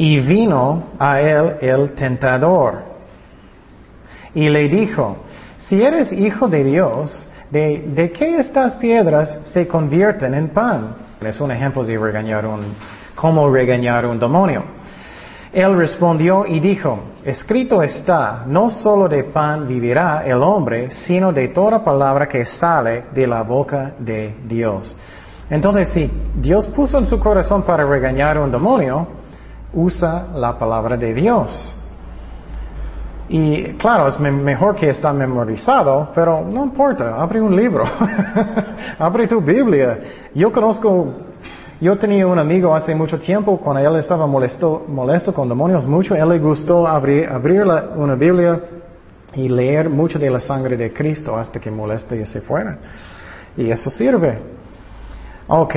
y 0.00 0.18
vino 0.18 0.84
a 0.98 1.20
él 1.20 1.56
el 1.60 1.92
tentador 1.92 2.78
y 4.32 4.48
le 4.48 4.66
dijo, 4.66 5.18
si 5.58 5.82
eres 5.82 6.10
hijo 6.10 6.48
de 6.48 6.64
Dios, 6.64 7.26
¿de, 7.50 7.84
de 7.86 8.10
qué 8.10 8.38
estas 8.38 8.76
piedras 8.76 9.40
se 9.44 9.68
convierten 9.68 10.32
en 10.32 10.48
pan? 10.48 10.94
Es 11.20 11.38
un 11.38 11.50
ejemplo 11.50 11.84
de 11.84 11.98
regañar 11.98 12.46
un, 12.46 12.74
cómo 13.14 13.50
regañar 13.50 14.06
un 14.06 14.18
demonio. 14.18 14.64
Él 15.52 15.76
respondió 15.76 16.46
y 16.46 16.60
dijo, 16.60 17.00
escrito 17.22 17.82
está, 17.82 18.44
no 18.46 18.70
solo 18.70 19.06
de 19.06 19.24
pan 19.24 19.68
vivirá 19.68 20.22
el 20.24 20.42
hombre, 20.42 20.92
sino 20.92 21.30
de 21.30 21.48
toda 21.48 21.84
palabra 21.84 22.26
que 22.26 22.46
sale 22.46 23.04
de 23.12 23.26
la 23.26 23.42
boca 23.42 23.92
de 23.98 24.34
Dios. 24.46 24.96
Entonces, 25.50 25.90
si 25.90 26.10
Dios 26.36 26.68
puso 26.68 26.96
en 26.96 27.04
su 27.04 27.20
corazón 27.20 27.64
para 27.64 27.84
regañar 27.84 28.38
un 28.38 28.50
demonio, 28.50 29.19
usa 29.72 30.26
la 30.34 30.58
palabra 30.58 30.96
de 30.96 31.14
Dios. 31.14 31.76
Y 33.28 33.74
claro, 33.74 34.08
es 34.08 34.18
me- 34.18 34.32
mejor 34.32 34.74
que 34.74 34.90
está 34.90 35.12
memorizado, 35.12 36.08
pero 36.14 36.40
no 36.42 36.64
importa, 36.64 37.14
abre 37.20 37.40
un 37.40 37.54
libro, 37.54 37.84
abre 38.98 39.28
tu 39.28 39.40
Biblia. 39.40 40.00
Yo 40.34 40.50
conozco, 40.50 41.12
yo 41.80 41.96
tenía 41.96 42.26
un 42.26 42.38
amigo 42.40 42.74
hace 42.74 42.92
mucho 42.92 43.20
tiempo, 43.20 43.56
cuando 43.58 43.88
él 43.88 43.96
estaba 44.00 44.26
molesto, 44.26 44.84
molesto 44.88 45.32
con 45.32 45.48
demonios 45.48 45.86
mucho, 45.86 46.16
él 46.16 46.28
le 46.28 46.38
gustó 46.40 46.88
abrir, 46.88 47.28
abrir 47.28 47.62
una 47.96 48.16
Biblia 48.16 48.60
y 49.36 49.48
leer 49.48 49.88
mucho 49.88 50.18
de 50.18 50.28
la 50.28 50.40
sangre 50.40 50.76
de 50.76 50.92
Cristo 50.92 51.36
hasta 51.36 51.60
que 51.60 51.70
moleste 51.70 52.20
y 52.20 52.24
se 52.24 52.40
fuera. 52.40 52.78
Y 53.56 53.70
eso 53.70 53.90
sirve. 53.90 54.38
Ok, 55.46 55.76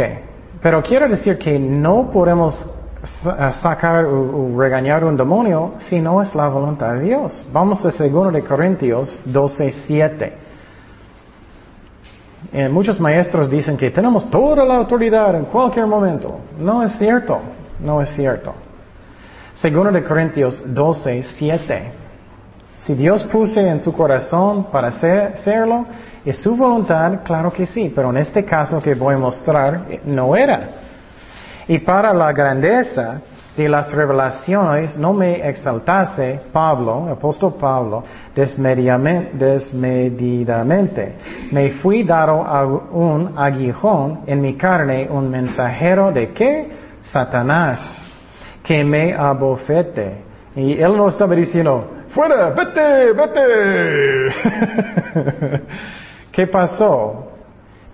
pero 0.60 0.82
quiero 0.82 1.08
decir 1.08 1.38
que 1.38 1.60
no 1.60 2.10
podemos 2.10 2.68
sacar 3.04 4.06
o, 4.06 4.58
regañar 4.58 5.04
un 5.04 5.18
demonio 5.18 5.74
si 5.78 6.00
no 6.00 6.22
es 6.22 6.34
la 6.36 6.48
voluntad 6.48 6.94
de 6.96 7.02
Dios. 7.02 7.44
Vamos 7.52 7.86
a 7.86 7.90
2 7.90 8.34
de 8.34 8.44
Corintios 8.44 9.16
12, 9.26 9.72
7. 9.72 10.34
Eh, 12.54 12.70
muchos 12.70 13.00
maestros 13.00 13.50
dicen 13.50 13.78
que 13.78 13.90
tenemos 13.90 14.30
toda 14.30 14.64
la 14.64 14.76
autoridad 14.76 15.36
en 15.36 15.46
cualquier 15.46 15.88
momento. 15.88 16.40
No 16.58 16.84
es 16.84 16.98
cierto, 16.98 17.40
no 17.80 18.02
es 18.02 18.10
cierto. 18.10 18.54
Segundo 19.54 19.92
de 19.92 20.04
Corintios 20.04 20.62
12, 20.66 21.24
7. 21.24 21.92
Si 22.78 22.94
Dios 22.96 23.24
puse 23.24 23.68
en 23.68 23.80
su 23.80 23.94
corazón 23.94 24.66
para 24.66 24.90
hacerlo, 24.90 25.86
¿es 26.26 26.40
su 26.40 26.56
voluntad? 26.56 27.20
Claro 27.24 27.52
que 27.52 27.66
sí, 27.66 27.92
pero 27.94 28.10
en 28.10 28.18
este 28.18 28.44
caso 28.44 28.82
que 28.82 28.94
voy 28.94 29.16
a 29.16 29.18
mostrar, 29.18 29.86
eh, 29.90 30.02
no 30.06 30.36
era. 30.36 30.83
Y 31.68 31.80
para 31.80 32.14
la 32.14 32.32
grandeza 32.34 33.22
de 33.56 33.70
las 33.70 33.94
revelaciones 33.94 34.98
no 34.98 35.14
me 35.14 35.48
exaltase 35.48 36.42
Pablo, 36.52 37.08
apóstol 37.10 37.54
Pablo, 37.60 38.04
desmedidamente. 38.36 41.16
Me 41.52 41.70
fui 41.72 42.04
dado 42.04 42.44
a 42.44 42.66
un 42.66 43.34
aguijón 43.38 44.22
en 44.26 44.42
mi 44.42 44.56
carne, 44.56 45.08
un 45.10 45.30
mensajero 45.30 46.12
de 46.12 46.34
qué? 46.34 46.84
Satanás, 47.04 48.12
que 48.64 48.84
me 48.84 49.14
abofete. 49.14 50.24
Y 50.56 50.80
él 50.80 50.98
no 50.98 51.10
estaba 51.10 51.36
diciendo, 51.36 51.92
fuera, 52.10 52.50
vete, 52.50 53.14
vete. 53.14 54.34
¿Qué 56.32 56.48
pasó? 56.48 57.33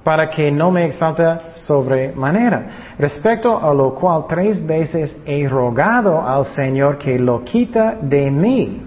Para 0.04 0.30
que 0.30 0.52
no 0.52 0.72
me 0.72 0.86
exalta 0.86 1.54
sobremanera. 1.54 2.94
Respecto 2.98 3.58
a 3.62 3.74
lo 3.74 3.94
cual 3.94 4.26
tres 4.28 4.66
veces 4.66 5.18
he 5.26 5.48
rogado 5.48 6.22
al 6.22 6.46
Señor 6.46 6.98
que 6.98 7.20
lo 7.20 7.44
quita 7.44 7.98
de 8.02 8.32
mí. 8.32 8.86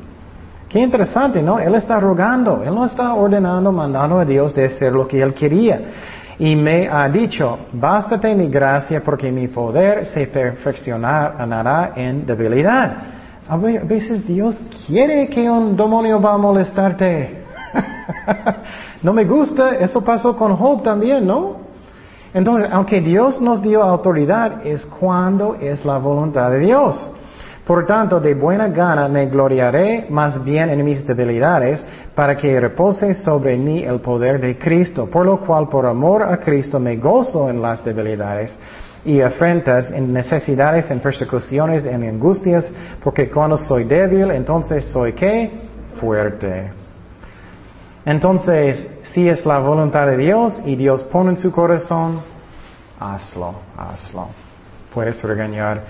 Qué 0.68 0.80
interesante, 0.80 1.42
¿no? 1.42 1.58
Él 1.58 1.74
está 1.74 2.00
rogando, 2.00 2.62
Él 2.62 2.74
no 2.74 2.86
está 2.86 3.12
ordenando, 3.12 3.70
mandando 3.70 4.18
a 4.18 4.24
Dios 4.24 4.54
de 4.54 4.64
hacer 4.64 4.90
lo 4.90 5.06
que 5.06 5.20
Él 5.20 5.34
quería. 5.34 5.80
Y 6.38 6.56
me 6.56 6.88
ha 6.88 7.10
dicho, 7.10 7.58
bástate 7.74 8.34
mi 8.34 8.48
gracia 8.48 9.02
porque 9.04 9.30
mi 9.30 9.48
poder 9.48 10.06
se 10.06 10.26
perfeccionará 10.26 11.92
en 11.94 12.24
debilidad. 12.24 12.96
A 13.48 13.56
veces 13.58 14.26
Dios 14.26 14.62
quiere 14.86 15.28
que 15.28 15.50
un 15.50 15.76
demonio 15.76 16.20
va 16.22 16.32
a 16.32 16.38
molestarte. 16.38 17.41
no 19.02 19.12
me 19.12 19.24
gusta, 19.24 19.76
eso 19.76 20.02
pasó 20.02 20.36
con 20.36 20.56
Job 20.56 20.82
también, 20.82 21.26
¿no? 21.26 21.56
Entonces, 22.34 22.68
aunque 22.72 23.00
Dios 23.00 23.40
nos 23.40 23.60
dio 23.62 23.82
autoridad, 23.82 24.64
es 24.66 24.86
cuando 24.86 25.54
es 25.56 25.84
la 25.84 25.98
voluntad 25.98 26.50
de 26.50 26.60
Dios. 26.60 27.12
Por 27.66 27.86
tanto, 27.86 28.18
de 28.18 28.34
buena 28.34 28.68
gana 28.68 29.08
me 29.08 29.26
gloriaré 29.26 30.06
más 30.10 30.42
bien 30.42 30.70
en 30.70 30.84
mis 30.84 31.06
debilidades, 31.06 31.84
para 32.14 32.36
que 32.36 32.58
repose 32.58 33.14
sobre 33.14 33.56
mí 33.56 33.84
el 33.84 34.00
poder 34.00 34.40
de 34.40 34.58
Cristo, 34.58 35.08
por 35.08 35.26
lo 35.26 35.40
cual 35.40 35.68
por 35.68 35.86
amor 35.86 36.22
a 36.22 36.38
Cristo 36.38 36.80
me 36.80 36.96
gozo 36.96 37.48
en 37.48 37.62
las 37.62 37.84
debilidades 37.84 38.56
y 39.04 39.20
afrentas, 39.20 39.90
en 39.90 40.12
necesidades, 40.12 40.90
en 40.90 41.00
persecuciones, 41.00 41.84
en 41.84 42.04
angustias, 42.04 42.70
porque 43.02 43.30
cuando 43.30 43.56
soy 43.56 43.84
débil, 43.84 44.30
entonces 44.30 44.84
soy 44.84 45.12
qué? 45.12 45.50
Fuerte. 46.00 46.81
Entonces, 48.04 48.86
si 49.04 49.28
es 49.28 49.46
la 49.46 49.58
voluntad 49.58 50.06
de 50.06 50.16
Dios 50.16 50.60
y 50.64 50.74
Dios 50.76 51.04
pone 51.04 51.30
en 51.30 51.36
su 51.36 51.52
corazón, 51.52 52.20
hazlo, 52.98 53.54
hazlo. 53.76 54.28
Puedes 54.92 55.22
regañar. 55.22 55.82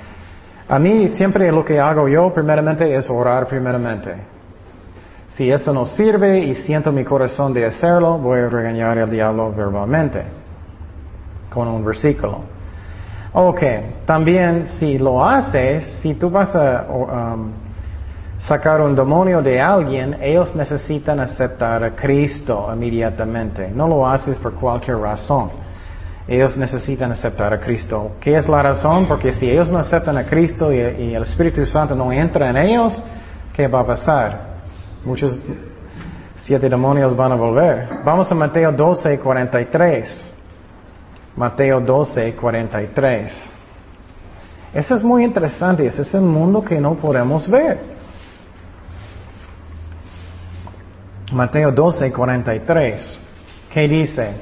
A 0.69 0.79
mí 0.79 1.09
siempre 1.09 1.51
lo 1.51 1.65
que 1.65 1.79
hago 1.79 2.09
yo 2.09 2.33
primeramente 2.33 2.95
es 2.95 3.09
orar 3.09 3.47
primeramente. 3.47 4.15
Si 5.29 5.51
eso 5.51 5.73
no 5.73 5.87
sirve 5.87 6.41
y 6.41 6.55
siento 6.55 6.93
mi 6.93 7.05
corazón 7.05 7.55
de 7.55 7.65
hacerlo, 7.65 8.19
voy 8.19 8.41
a 8.41 8.49
regañar 8.49 8.99
al 8.99 9.11
diablo 9.11 9.53
verbalmente 9.53 10.23
con 11.49 11.69
un 11.69 11.85
versículo. 11.85 12.41
Ok, 13.33 13.63
también 14.05 14.67
si 14.67 14.99
lo 14.99 15.25
haces, 15.25 15.85
si 16.03 16.15
tú 16.15 16.29
vas 16.29 16.55
a 16.55 16.87
um, 16.87 17.51
sacar 18.43 18.81
un 18.81 18.95
demonio 18.95 19.41
de 19.41 19.61
alguien, 19.61 20.17
ellos 20.21 20.55
necesitan 20.57 21.21
aceptar 21.21 21.85
a 21.85 21.95
Cristo 21.95 22.69
inmediatamente. 22.73 23.71
No 23.71 23.87
lo 23.87 24.07
haces 24.07 24.39
por 24.39 24.55
cualquier 24.55 24.99
razón. 24.99 25.51
Ellos 26.27 26.57
necesitan 26.57 27.13
aceptar 27.13 27.53
a 27.53 27.61
Cristo. 27.61 28.13
¿Qué 28.21 28.37
es 28.37 28.49
la 28.49 28.63
razón? 28.63 29.07
Porque 29.07 29.33
si 29.33 29.49
ellos 29.49 29.71
no 29.71 29.79
aceptan 29.79 30.17
a 30.19 30.25
Cristo 30.25 30.73
y, 30.73 30.79
el 30.81 31.23
Espíritu 31.23 31.65
Santo 31.67 31.95
no 31.95 32.13
entra 32.13 32.51
en 32.51 32.57
ellos, 32.57 33.01
¿qué 33.53 33.69
va 33.69 33.81
a 33.81 33.87
pasar? 33.87 34.53
Muchos 35.05 35.39
siete 36.35 36.69
demonios 36.69 37.17
van 37.17 37.33
a 37.33 37.37
volver. 37.37 37.89
Vamos 38.05 38.31
a 38.31 38.35
Mateo 38.35 38.73
12, 38.73 39.21
43. 39.21 40.35
Mateo 41.37 41.81
12, 41.81 42.35
43. 42.35 43.43
Eso 44.75 44.95
es 44.95 45.05
muy 45.05 45.23
interesante, 45.23 45.87
ese 45.87 46.03
es 46.03 46.15
el 46.15 46.23
mundo 46.23 46.63
que 46.63 46.81
no 46.81 46.95
podemos 46.95 47.49
ver. 47.49 47.92
Mateo 51.33 51.73
12, 51.73 52.13
43. 52.13 53.19
¿Qué 53.73 53.89
dice? 53.89 54.33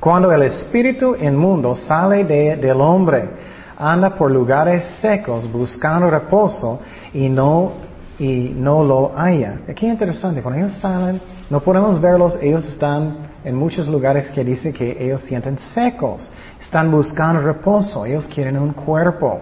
Cuando 0.00 0.32
el 0.32 0.42
espíritu 0.42 1.14
inmundo 1.14 1.74
sale 1.74 2.24
de, 2.24 2.56
del 2.56 2.80
hombre, 2.80 3.28
anda 3.76 4.14
por 4.16 4.30
lugares 4.30 4.82
secos 5.02 5.50
buscando 5.50 6.08
reposo 6.08 6.80
y 7.12 7.28
no, 7.28 7.72
y 8.18 8.52
no 8.56 8.82
lo 8.82 9.12
haya. 9.14 9.60
Qué 9.76 9.86
interesante, 9.86 10.40
cuando 10.40 10.60
ellos 10.60 10.72
salen, 10.78 11.20
no 11.50 11.60
podemos 11.60 12.00
verlos, 12.00 12.38
ellos 12.40 12.66
están 12.66 13.28
en 13.44 13.54
muchos 13.54 13.86
lugares 13.86 14.30
que 14.30 14.42
dice 14.42 14.72
que 14.72 14.96
ellos 15.04 15.20
sienten 15.20 15.58
secos, 15.58 16.32
están 16.58 16.90
buscando 16.90 17.42
reposo, 17.42 18.06
ellos 18.06 18.26
quieren 18.26 18.56
un 18.56 18.72
cuerpo. 18.72 19.40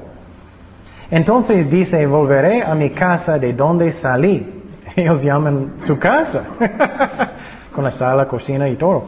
Entonces 1.08 1.70
dice, 1.70 2.04
volveré 2.04 2.62
a 2.62 2.74
mi 2.74 2.90
casa 2.90 3.38
de 3.38 3.52
donde 3.52 3.92
salí. 3.92 4.57
Ellos 4.98 5.22
llaman 5.22 5.74
su 5.84 5.96
casa, 5.96 6.44
con 7.72 7.84
la 7.84 7.90
sala, 7.92 8.26
cocina 8.26 8.68
y 8.68 8.74
todo. 8.74 9.04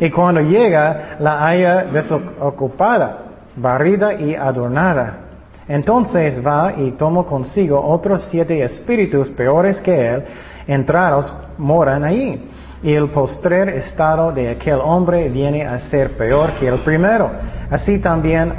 Y 0.00 0.10
cuando 0.10 0.40
llega, 0.40 1.16
la 1.18 1.46
haya 1.46 1.84
desocupada, 1.84 3.18
barrida 3.54 4.14
y 4.14 4.34
adornada. 4.34 5.18
Entonces 5.68 6.44
va 6.44 6.72
y 6.74 6.92
toma 6.92 7.24
consigo 7.24 7.78
otros 7.78 8.26
siete 8.30 8.62
espíritus 8.62 9.28
peores 9.28 9.82
que 9.82 10.14
él, 10.14 10.24
entrados 10.66 11.30
moran 11.58 12.04
allí 12.04 12.48
y 12.82 12.94
el 12.94 13.10
postrer 13.10 13.68
estado 13.68 14.32
de 14.32 14.48
aquel 14.48 14.78
hombre 14.82 15.28
viene 15.28 15.66
a 15.66 15.78
ser 15.78 16.16
peor 16.16 16.52
que 16.52 16.68
el 16.68 16.78
primero. 16.80 17.30
Así 17.70 17.98
también 17.98 18.54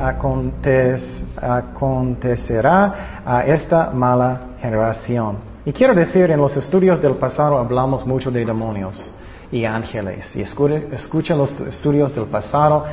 acontecerá 1.42 2.94
a 3.26 3.44
esta 3.44 3.90
mala 3.90 4.42
generación. 4.62 5.55
Y 5.66 5.74
quiero 5.74 5.96
decir, 5.96 6.30
en 6.30 6.40
los 6.40 6.56
estudios 6.56 7.02
del 7.02 7.16
pasado 7.16 7.58
hablamos 7.58 8.06
mucho 8.06 8.30
de 8.30 8.46
demonios 8.46 9.12
y 9.52 9.66
ángeles. 9.66 10.30
Y 10.36 10.42
escucha, 10.42 11.36
los 11.36 11.60
estudios 11.62 12.14
del 12.14 12.26
pasado. 12.26 12.86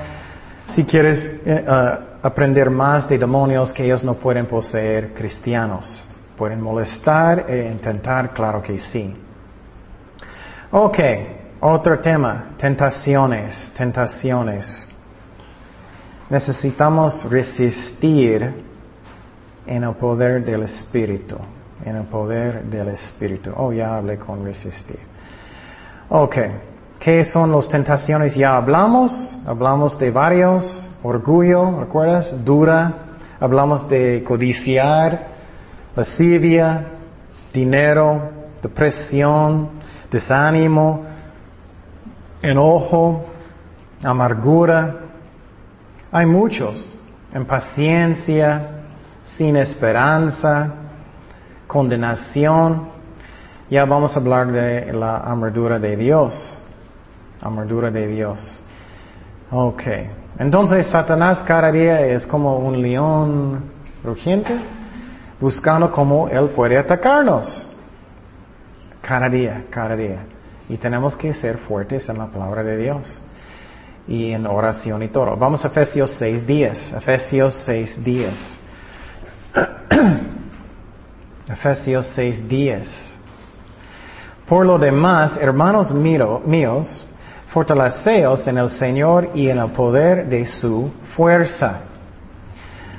Si 0.68 0.84
quieres 0.84 1.24
eh, 1.24 1.40
eh, 1.44 1.98
aprender 2.22 2.70
más 2.70 3.08
de 3.08 3.18
demonios 3.18 3.72
que 3.72 3.84
ellos 3.84 4.02
no 4.02 4.14
pueden 4.14 4.46
poseer 4.46 5.12
cristianos, 5.12 6.02
pueden 6.36 6.60
molestar 6.60 7.44
e 7.48 7.70
intentar, 7.70 8.32
claro 8.32 8.62
que 8.62 8.78
sí. 8.78 9.14
Ok, 10.70 10.98
otro 11.60 12.00
tema, 12.00 12.54
tentaciones, 12.56 13.70
tentaciones. 13.76 14.86
Necesitamos 16.30 17.28
resistir 17.28 18.64
en 19.66 19.84
el 19.84 19.94
poder 19.96 20.42
del 20.44 20.62
Espíritu, 20.62 21.36
en 21.84 21.96
el 21.96 22.04
poder 22.04 22.64
del 22.64 22.88
Espíritu. 22.88 23.52
Oh, 23.56 23.72
ya 23.72 23.96
hablé 23.96 24.18
con 24.18 24.44
resistir. 24.44 24.98
Ok, 26.08 26.36
¿qué 26.98 27.24
son 27.24 27.52
las 27.52 27.68
tentaciones? 27.68 28.34
Ya 28.34 28.56
hablamos, 28.56 29.38
hablamos 29.46 29.98
de 29.98 30.10
varios, 30.10 30.88
orgullo, 31.02 31.80
¿recuerdas? 31.80 32.44
Dura, 32.44 32.92
hablamos 33.40 33.88
de 33.88 34.22
codiciar, 34.26 35.28
lascivia, 35.96 36.86
dinero, 37.52 38.30
depresión, 38.62 39.70
desánimo, 40.10 41.02
enojo, 42.40 43.24
amargura. 44.04 44.96
Hay 46.10 46.26
muchos, 46.26 46.94
impaciencia, 47.34 48.68
sin 49.24 49.56
esperanza, 49.56 50.81
condenación. 51.72 52.90
Ya 53.70 53.86
vamos 53.86 54.14
a 54.14 54.20
hablar 54.20 54.52
de 54.52 54.92
la 54.92 55.16
amargura 55.20 55.78
de 55.78 55.96
Dios. 55.96 56.58
Amargura 57.40 57.90
de 57.90 58.06
Dios. 58.08 58.62
Ok. 59.50 59.82
Entonces 60.38 60.86
Satanás 60.86 61.42
cada 61.46 61.72
día 61.72 62.02
es 62.02 62.26
como 62.26 62.58
un 62.58 62.80
león 62.82 63.64
rugiente, 64.04 64.54
buscando 65.40 65.90
cómo 65.90 66.28
él 66.28 66.50
puede 66.54 66.76
atacarnos. 66.76 67.66
Cada 69.00 69.30
día, 69.30 69.64
cada 69.70 69.96
día. 69.96 70.26
Y 70.68 70.76
tenemos 70.76 71.16
que 71.16 71.32
ser 71.32 71.56
fuertes 71.56 72.06
en 72.08 72.18
la 72.18 72.26
palabra 72.26 72.62
de 72.62 72.76
Dios. 72.76 73.22
Y 74.06 74.32
en 74.32 74.46
oración 74.46 75.02
y 75.02 75.08
todo. 75.08 75.36
Vamos 75.36 75.64
a 75.64 75.68
Efesios 75.68 76.10
6 76.18 76.46
días. 76.46 76.92
Efesios 76.94 77.54
6 77.64 78.04
días. 78.04 78.58
Efesios 81.52 82.06
6:10. 82.16 82.88
Por 84.46 84.66
lo 84.66 84.78
demás, 84.78 85.38
hermanos 85.40 85.92
míos, 85.92 87.06
fortaleceos 87.48 88.46
en 88.46 88.58
el 88.58 88.70
Señor 88.70 89.30
y 89.34 89.48
en 89.48 89.58
el 89.58 89.70
poder 89.70 90.28
de 90.28 90.46
su 90.46 90.90
fuerza. 91.14 91.80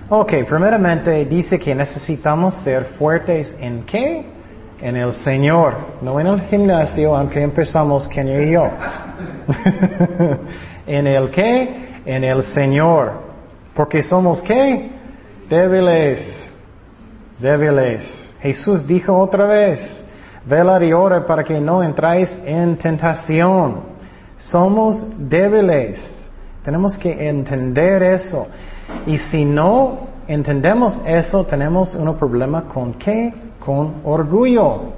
Ok, 0.09 0.33
primeramente 0.47 1.25
dice 1.25 1.59
que 1.59 1.73
necesitamos 1.73 2.53
ser 2.63 2.85
fuertes 2.97 3.55
en 3.59 3.83
qué? 3.83 4.25
En 4.79 4.97
el 4.97 5.13
Señor, 5.13 5.75
no 6.01 6.19
en 6.19 6.27
el 6.27 6.41
gimnasio, 6.41 7.15
aunque 7.15 7.41
empezamos 7.41 8.07
Kenia 8.07 8.41
y 8.41 8.51
yo. 8.51 8.69
¿En 10.85 11.07
el 11.07 11.29
qué? 11.31 12.01
En 12.05 12.23
el 12.23 12.43
Señor. 12.43 13.13
Porque 13.73 14.03
somos 14.03 14.41
qué? 14.41 14.91
Débiles. 15.49 16.21
Débiles. 17.39 18.32
Jesús 18.43 18.85
dijo 18.85 19.17
otra 19.17 19.45
vez, 19.45 20.03
velar 20.45 20.83
y 20.83 20.91
ora 20.91 21.25
para 21.25 21.45
que 21.45 21.61
no 21.61 21.81
entráis 21.81 22.29
en 22.43 22.75
tentación. 22.75 23.93
Somos 24.37 25.01
débiles. 25.17 26.29
Tenemos 26.61 26.97
que 26.97 27.29
entender 27.29 28.03
eso. 28.03 28.47
Y 29.07 29.17
si 29.17 29.45
no 29.45 30.07
entendemos 30.27 31.01
eso, 31.05 31.45
tenemos 31.45 31.95
un 31.95 32.17
problema 32.17 32.63
con 32.63 32.95
qué? 32.95 33.33
Con 33.59 34.01
orgullo. 34.03 34.91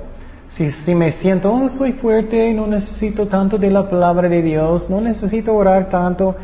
Si, 0.50 0.96
me 0.96 1.12
siento, 1.12 1.54
oh, 1.54 1.70
soy 1.70 1.94
fuerte, 1.94 2.52
no 2.52 2.66
necesito 2.66 3.28
tanto 3.28 3.60
de 3.60 3.70
la 3.70 3.88
palabra 3.88 4.28
de 4.28 4.42
Dios, 4.42 4.90
no 4.90 5.00
necesito 5.00 5.54
orar 5.54 5.88
tanto, 5.88 6.36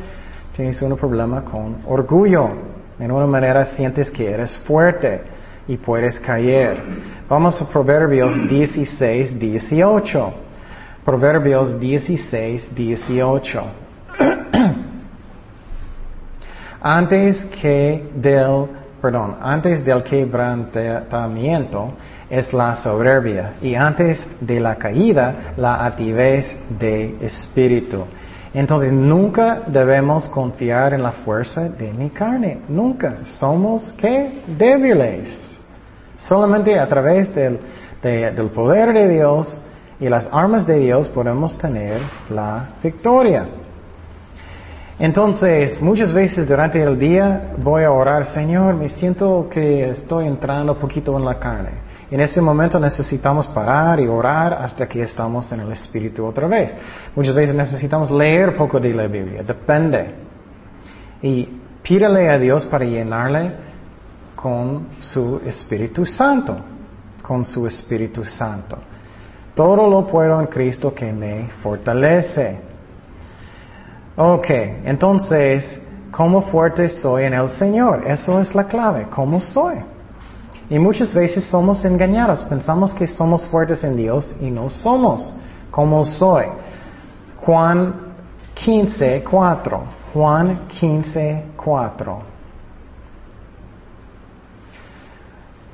tienes 0.56 0.80
un 0.84 0.96
problema 0.98 1.44
con 1.44 1.78
orgullo. 1.88 2.50
En 3.00 3.10
una 3.10 3.26
manera 3.26 3.66
sientes 3.66 4.12
que 4.12 4.30
eres 4.30 4.56
fuerte 4.60 5.41
y 5.72 5.78
puedes 5.78 6.20
caer. 6.20 6.84
Vamos 7.30 7.62
a 7.62 7.70
Proverbios 7.70 8.36
16, 8.50 9.40
18. 9.40 10.34
Proverbios 11.06 11.80
16, 11.80 12.76
18. 12.76 13.64
antes 16.82 17.46
que 17.62 18.10
del, 18.16 18.68
perdón, 19.02 19.38
antes 19.42 19.86
del 19.86 20.04
quebrantamiento 20.04 21.94
es 22.30 22.52
la 22.52 22.76
soberbia 22.76 23.54
y 23.62 23.74
antes 23.74 24.28
de 24.42 24.60
la 24.60 24.76
caída 24.76 25.54
la 25.56 25.86
altivez 25.86 26.54
de 26.78 27.16
espíritu. 27.22 28.04
Entonces 28.54 28.92
nunca 28.92 29.62
debemos 29.68 30.28
confiar 30.28 30.94
en 30.94 31.02
la 31.02 31.14
fuerza 31.14 31.70
de 31.70 31.94
mi 31.94 32.10
carne, 32.10 32.60
nunca. 32.68 33.20
Somos 33.24 33.94
qué? 33.94 34.42
Débiles. 34.46 35.51
Solamente 36.28 36.80
a 36.80 36.88
través 36.88 37.34
del, 37.34 37.60
del 38.02 38.50
poder 38.50 38.94
de 38.94 39.08
Dios 39.08 39.62
y 40.00 40.10
las 40.10 40.28
armas 40.32 40.66
de 40.66 40.80
Dios 40.80 41.08
podemos 41.10 41.58
tener 41.58 42.00
la 42.30 42.70
victoria. 42.82 43.46
Entonces, 45.00 45.82
muchas 45.82 46.14
veces 46.14 46.48
durante 46.48 46.82
el 46.82 46.98
día 47.00 47.54
voy 47.58 47.84
a 47.84 47.92
orar, 47.92 48.26
Señor, 48.26 48.76
me 48.76 48.90
siento 48.90 49.48
que 49.50 49.90
estoy 49.90 50.28
entrando 50.28 50.74
un 50.74 50.80
poquito 50.80 51.18
en 51.18 51.26
la 51.26 51.40
carne. 51.40 51.72
En 52.12 52.20
ese 52.20 52.42
momento 52.42 52.80
necesitamos 52.80 53.48
parar 53.48 54.00
y 54.00 54.08
orar 54.08 54.54
hasta 54.54 54.88
que 54.88 55.02
estamos 55.02 55.52
en 55.54 55.62
el 55.62 55.72
Espíritu 55.72 56.26
otra 56.26 56.46
vez. 56.48 56.74
Muchas 57.16 57.34
veces 57.34 57.56
necesitamos 57.56 58.12
leer 58.12 58.56
poco 58.56 58.80
de 58.80 58.94
la 58.94 59.08
Biblia, 59.08 59.44
depende. 59.44 60.14
Y 61.22 61.50
pídele 61.82 62.30
a 62.30 62.38
Dios 62.38 62.66
para 62.66 62.86
llenarle 62.86 63.71
con 64.42 64.88
su 65.00 65.40
Espíritu 65.46 66.06
Santo, 66.06 66.58
con 67.22 67.46
su 67.46 67.68
Espíritu 67.68 68.26
Santo. 68.26 68.78
Todo 69.54 69.88
lo 69.88 70.08
puedo 70.08 70.40
en 70.40 70.48
Cristo 70.48 70.94
que 70.94 71.14
me 71.14 71.50
fortalece. 71.62 72.60
Ok, 74.16 74.50
entonces, 74.84 75.80
¿cómo 76.12 76.42
fuerte 76.42 76.90
soy 76.90 77.26
en 77.26 77.34
el 77.34 77.50
Señor? 77.50 78.04
Eso 78.08 78.40
es 78.40 78.56
la 78.56 78.64
clave, 78.64 79.08
¿cómo 79.10 79.40
soy? 79.42 79.76
Y 80.70 80.80
muchas 80.80 81.14
veces 81.14 81.46
somos 81.46 81.86
engañados, 81.86 82.42
pensamos 82.44 82.94
que 82.94 83.06
somos 83.06 83.46
fuertes 83.46 83.84
en 83.84 83.96
Dios 83.96 84.34
y 84.40 84.50
no 84.50 84.70
somos. 84.70 85.34
¿Cómo 85.70 86.06
soy? 86.06 86.46
Juan 87.46 87.94
15, 88.56 89.24
4. 89.30 89.84
Juan 90.14 90.68
15, 90.68 91.46
4. 91.56 92.31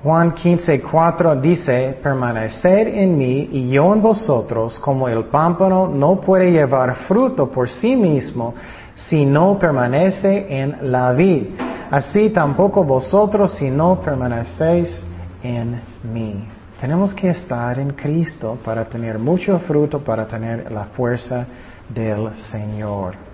Juan 0.03 0.31
15, 0.31 0.79
4 0.79 1.35
dice, 1.41 1.97
permaneced 2.03 2.87
en 2.87 3.17
mí 3.17 3.49
y 3.51 3.69
yo 3.69 3.93
en 3.93 4.01
vosotros, 4.01 4.77
como 4.77 5.09
el 5.09 5.25
pámpano 5.25 5.87
no 5.87 6.21
puede 6.21 6.51
llevar 6.51 6.93
fruto 7.07 7.49
por 7.49 7.67
sí 7.67 7.95
mismo 7.95 8.53
si 8.93 9.25
no 9.25 9.57
permanece 9.57 10.45
en 10.49 10.91
la 10.91 11.13
vid. 11.13 11.47
Así 11.89 12.29
tampoco 12.29 12.83
vosotros 12.83 13.53
si 13.53 13.71
no 13.71 13.99
permanecéis 13.99 15.03
en 15.41 15.81
mí. 16.03 16.47
Tenemos 16.79 17.11
que 17.15 17.29
estar 17.29 17.79
en 17.79 17.93
Cristo 17.93 18.55
para 18.63 18.85
tener 18.85 19.17
mucho 19.17 19.57
fruto, 19.57 20.03
para 20.03 20.27
tener 20.27 20.71
la 20.71 20.85
fuerza 20.85 21.47
del 21.89 22.35
Señor. 22.35 23.26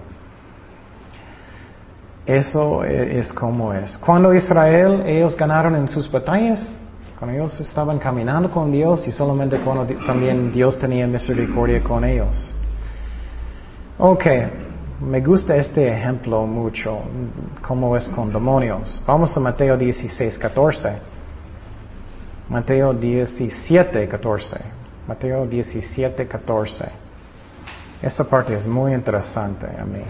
Eso 2.25 2.83
es 2.85 3.33
como 3.33 3.73
es. 3.73 3.97
Cuando 3.97 4.33
Israel, 4.33 5.03
ellos 5.05 5.35
ganaron 5.35 5.75
en 5.75 5.89
sus 5.89 6.09
batallas, 6.09 6.65
cuando 7.19 7.35
ellos 7.35 7.59
estaban 7.59 7.99
caminando 7.99 8.49
con 8.49 8.71
Dios 8.71 9.05
y 9.07 9.11
solamente 9.11 9.57
cuando 9.57 9.85
también 10.05 10.51
Dios 10.51 10.77
tenía 10.79 11.05
misericordia 11.05 11.83
con 11.83 12.03
ellos. 12.05 12.53
Ok, 13.97 14.25
me 15.01 15.19
gusta 15.19 15.57
este 15.57 15.87
ejemplo 15.87 16.45
mucho, 16.45 17.01
cómo 17.61 17.95
es 17.97 18.07
con 18.09 18.31
demonios. 18.31 19.03
Vamos 19.05 19.35
a 19.35 19.39
Mateo 19.41 19.75
16, 19.75 20.37
14. 20.37 21.13
Mateo 22.49 22.93
17, 22.93 24.07
14. 24.07 24.57
Mateo 25.07 25.45
17, 25.45 26.27
14. 26.27 26.85
Esa 28.01 28.23
parte 28.29 28.55
es 28.55 28.65
muy 28.65 28.93
interesante 28.93 29.65
a 29.65 29.83
mí. 29.83 30.03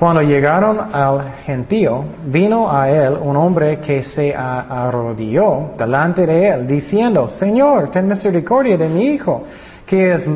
Cuando 0.00 0.22
llegaron 0.22 0.78
al 0.94 1.30
gentío, 1.44 2.02
vino 2.24 2.72
a 2.72 2.88
él 2.88 3.18
un 3.20 3.36
hombre 3.36 3.80
que 3.80 4.02
se 4.02 4.34
arrodilló 4.34 5.72
delante 5.76 6.24
de 6.24 6.48
él, 6.48 6.66
diciendo, 6.66 7.28
Señor, 7.28 7.90
ten 7.90 8.08
misericordia 8.08 8.78
de 8.78 8.88
mi 8.88 9.08
hijo, 9.08 9.42
que 9.84 10.14
es 10.14 10.26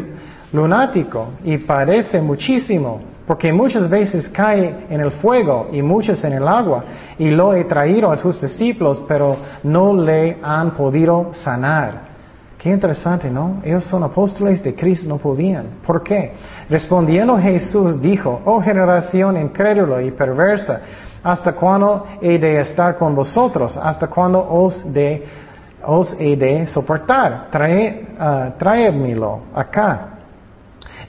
lunático 0.52 1.28
y 1.44 1.56
padece 1.56 2.20
muchísimo, 2.20 3.00
porque 3.26 3.54
muchas 3.54 3.88
veces 3.88 4.28
cae 4.28 4.84
en 4.90 5.00
el 5.00 5.12
fuego 5.12 5.68
y 5.72 5.80
muchas 5.80 6.22
en 6.24 6.34
el 6.34 6.46
agua, 6.46 6.84
y 7.18 7.30
lo 7.30 7.54
he 7.54 7.64
traído 7.64 8.12
a 8.12 8.18
tus 8.18 8.38
discípulos, 8.38 9.00
pero 9.08 9.34
no 9.62 9.94
le 9.94 10.40
han 10.42 10.72
podido 10.72 11.30
sanar. 11.32 12.13
Qué 12.64 12.70
interesante, 12.70 13.28
¿no? 13.28 13.60
Ellos 13.62 13.84
son 13.84 14.02
apóstoles 14.04 14.62
de 14.62 14.74
Cristo, 14.74 15.06
no 15.06 15.18
podían. 15.18 15.66
¿Por 15.86 16.02
qué? 16.02 16.32
Respondiendo 16.70 17.36
Jesús 17.36 18.00
dijo, 18.00 18.40
oh 18.46 18.58
generación 18.62 19.36
incrédula 19.36 20.00
y 20.00 20.10
perversa, 20.10 20.80
¿hasta 21.22 21.52
cuándo 21.52 22.06
he 22.22 22.38
de 22.38 22.62
estar 22.62 22.96
con 22.96 23.14
vosotros? 23.14 23.76
¿Hasta 23.76 24.06
cuándo 24.06 24.40
os, 24.50 24.82
he 26.18 26.36
de 26.36 26.66
soportar? 26.66 27.48
Trae, 27.50 28.06
traédmelo 28.56 29.40
acá. 29.54 30.08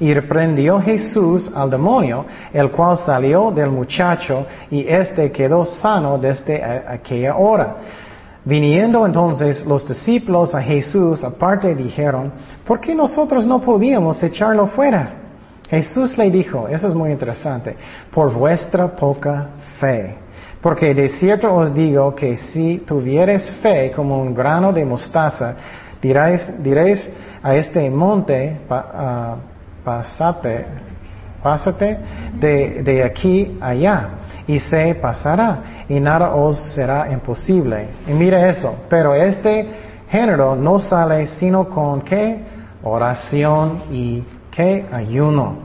Y 0.02 0.14
reprendió 0.14 0.82
Jesús 0.82 1.50
al 1.56 1.70
demonio, 1.70 2.26
el 2.52 2.70
cual 2.70 2.98
salió 2.98 3.50
del 3.50 3.72
muchacho 3.72 4.46
y 4.70 4.86
éste 4.86 5.32
quedó 5.32 5.64
sano 5.64 6.18
desde 6.18 6.62
aquella 6.62 7.38
hora. 7.38 7.76
Viniendo 8.46 9.04
entonces 9.08 9.66
los 9.66 9.88
discípulos 9.88 10.54
a 10.54 10.62
Jesús 10.62 11.24
aparte 11.24 11.74
dijeron, 11.74 12.32
¿por 12.64 12.80
qué 12.80 12.94
nosotros 12.94 13.44
no 13.44 13.60
podíamos 13.60 14.22
echarlo 14.22 14.68
fuera? 14.68 15.16
Jesús 15.68 16.16
le 16.16 16.30
dijo, 16.30 16.68
eso 16.68 16.88
es 16.88 16.94
muy 16.94 17.12
interesante, 17.12 17.76
por 18.12 18.32
vuestra 18.32 18.96
poca 18.96 19.48
fe. 19.80 20.18
Porque 20.62 20.94
de 20.94 21.10
cierto 21.10 21.56
os 21.56 21.74
digo 21.74 22.14
que 22.14 22.38
si 22.38 22.84
tuvieres 22.86 23.50
fe 23.64 23.92
como 23.92 24.22
un 24.22 24.32
grano 24.36 24.72
de 24.72 24.86
mostaza, 24.86 25.56
diréis, 26.00 27.10
a 27.42 27.56
este 27.56 27.90
monte, 27.90 28.60
uh, 28.70 29.38
pásate, 29.84 30.66
pásate 31.42 31.98
de, 32.40 32.84
de 32.84 33.04
aquí 33.04 33.58
allá 33.60 34.10
y 34.48 34.60
se 34.60 34.96
pasará 34.96 35.86
y 35.90 36.00
nada 36.00 36.36
os 36.36 36.58
será 36.74 37.12
imposible. 37.12 37.88
Y 38.08 38.12
mire 38.12 38.50
eso, 38.50 38.76
pero 38.90 39.14
este 39.14 39.68
género 40.10 40.56
no 40.56 40.80
sale 40.80 41.28
sino 41.28 41.70
con 41.70 42.02
qué? 42.02 42.44
Oración 42.84 43.84
y 43.92 44.24
qué? 44.52 44.86
Ayuno. 44.92 45.58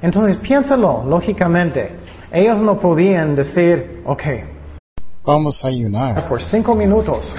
Entonces 0.00 0.36
piénsalo 0.36 1.04
lógicamente. 1.06 1.98
Ellos 2.30 2.60
no 2.60 2.78
podían 2.78 3.34
decir, 3.34 4.02
ok, 4.04 4.22
vamos 5.24 5.64
a 5.64 5.68
ayunar. 5.68 6.28
por 6.28 6.42
cinco 6.42 6.74
minutos. 6.74 7.34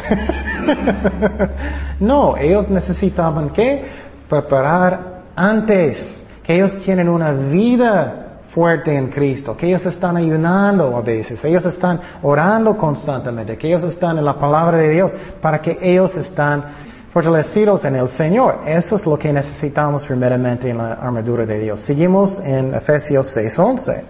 no, 1.99 2.35
ellos 2.37 2.69
necesitaban 2.69 3.49
que 3.49 3.85
preparar 4.27 5.21
antes, 5.35 6.21
que 6.43 6.55
ellos 6.55 6.77
tienen 6.83 7.07
una 7.07 7.31
vida 7.31 8.28
fuerte 8.53 8.95
en 8.95 9.09
Cristo, 9.09 9.55
que 9.55 9.67
ellos 9.67 9.85
están 9.85 10.17
ayunando 10.17 10.95
a 10.97 11.01
veces, 11.01 11.43
ellos 11.45 11.65
están 11.65 11.99
orando 12.23 12.75
constantemente, 12.77 13.57
que 13.57 13.67
ellos 13.67 13.83
están 13.83 14.17
en 14.17 14.25
la 14.25 14.37
palabra 14.37 14.77
de 14.77 14.89
Dios, 14.89 15.13
para 15.41 15.61
que 15.61 15.77
ellos 15.81 16.15
están 16.17 16.65
fortalecidos 17.13 17.85
en 17.85 17.95
el 17.95 18.09
Señor. 18.09 18.59
Eso 18.65 18.95
es 18.95 19.05
lo 19.05 19.17
que 19.17 19.33
necesitamos 19.33 20.05
primeramente 20.05 20.69
en 20.69 20.77
la 20.77 20.93
armadura 20.93 21.45
de 21.45 21.59
Dios. 21.59 21.81
Seguimos 21.81 22.39
en 22.39 22.73
Efesios 22.73 23.35
6:11. 23.35 24.03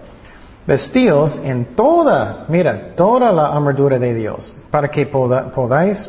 Vestidos 0.66 1.40
en 1.42 1.74
toda, 1.74 2.44
mira, 2.48 2.94
toda 2.94 3.32
la 3.32 3.46
armadura 3.46 3.98
de 3.98 4.14
Dios, 4.14 4.54
para 4.70 4.88
que 4.88 5.06
podáis 5.06 6.08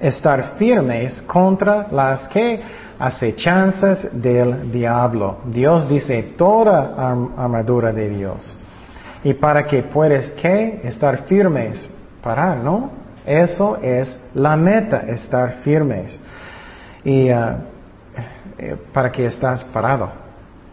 estar 0.00 0.54
firmes 0.56 1.22
contra 1.22 1.86
las 1.90 2.26
que 2.28 2.60
acechanzas 3.00 4.08
del 4.12 4.70
diablo. 4.70 5.38
Dios 5.46 5.88
dice 5.88 6.34
toda 6.36 6.94
armadura 7.36 7.92
de 7.92 8.10
Dios. 8.10 8.56
Y 9.24 9.32
para 9.34 9.66
que 9.66 9.82
puedes 9.82 10.30
que 10.32 10.82
estar 10.84 11.24
firmes, 11.24 11.88
parar, 12.22 12.58
¿no? 12.58 12.90
Eso 13.24 13.78
es 13.82 14.18
la 14.34 14.54
meta, 14.54 14.98
estar 15.08 15.52
firmes. 15.62 16.20
Y 17.02 17.30
uh, 17.30 17.56
eh, 18.58 18.76
para 18.92 19.10
que 19.10 19.24
estás 19.24 19.64
parado. 19.64 20.10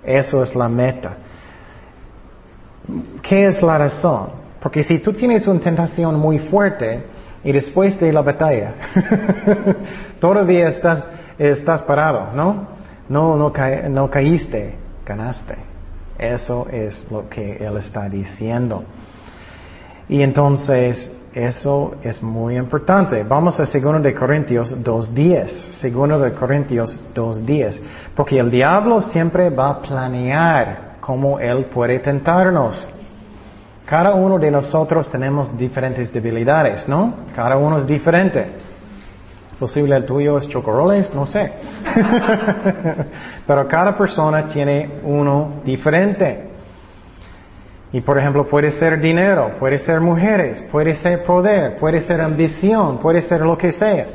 Eso 0.04 0.44
es 0.44 0.54
la 0.54 0.68
meta. 0.68 1.16
¿Qué 3.22 3.46
es 3.46 3.62
la 3.62 3.78
razón? 3.78 4.30
Porque 4.62 4.84
si 4.84 5.00
tú 5.00 5.13
tienes 5.13 5.48
una 5.48 5.62
tentación 5.62 6.16
muy 6.16 6.40
fuerte 6.40 7.06
y 7.44 7.52
después 7.54 7.98
de 8.00 8.12
la 8.12 8.22
batalla, 8.22 8.74
todavía 10.20 10.70
estás 10.70 11.06
estás 11.38 11.82
parado, 11.84 12.34
¿no? 12.34 12.67
No, 13.10 13.36
no, 13.38 13.52
no 13.89 14.10
caíste, 14.10 14.76
ganaste. 15.06 15.56
Eso 16.17 16.67
es 16.69 17.10
lo 17.12 17.30
que 17.30 17.58
Él 17.58 17.78
está 17.78 18.10
diciendo. 18.10 18.84
Y 20.10 20.21
entonces, 20.21 21.12
eso 21.34 21.95
es 22.02 22.23
muy 22.23 22.58
importante. 22.58 23.23
Vamos 23.23 23.60
a 23.60 23.65
2 23.65 24.02
de 24.02 24.13
Corintios 24.15 24.76
2.10. 24.84 25.91
2 25.91 26.21
de 26.21 26.34
Corintios 26.34 26.97
2.10. 27.13 27.80
Porque 28.15 28.39
el 28.39 28.50
diablo 28.50 29.02
siempre 29.02 29.50
va 29.50 29.69
a 29.69 29.82
planear 29.82 30.95
cómo 31.00 31.39
Él 31.39 31.65
puede 31.65 32.00
tentarnos. 32.00 32.89
Cada 33.86 34.15
uno 34.15 34.39
de 34.39 34.52
nosotros 34.52 35.08
tenemos 35.10 35.56
diferentes 35.58 36.12
debilidades, 36.12 36.88
¿no? 36.89 37.13
Cada 37.36 37.56
uno 37.56 37.78
es 37.78 37.88
diferente. 37.88 38.45
Posible 39.60 39.96
el 39.96 40.06
tuyo 40.06 40.38
es 40.38 40.48
chocoroles, 40.50 41.12
no 41.15 41.26
sé. 41.26 41.52
Pero 43.48 43.67
cada 43.67 43.98
persona 43.98 44.48
tiene 44.48 45.00
uno 45.04 45.62
diferente. 45.65 46.48
Y 47.91 48.02
por 48.02 48.20
ejemplo, 48.20 48.46
puede 48.46 48.70
ser 48.70 49.00
dinero, 49.00 49.54
puede 49.60 49.80
ser 49.80 50.00
mujeres, 50.00 50.62
puede 50.72 50.96
ser 50.96 51.24
poder, 51.24 51.78
puede 51.78 52.02
ser 52.02 52.22
ambición, 52.22 53.00
puede 53.00 53.22
ser 53.22 53.41
lo 53.41 53.58
que 53.58 53.72
sea. 53.72 54.06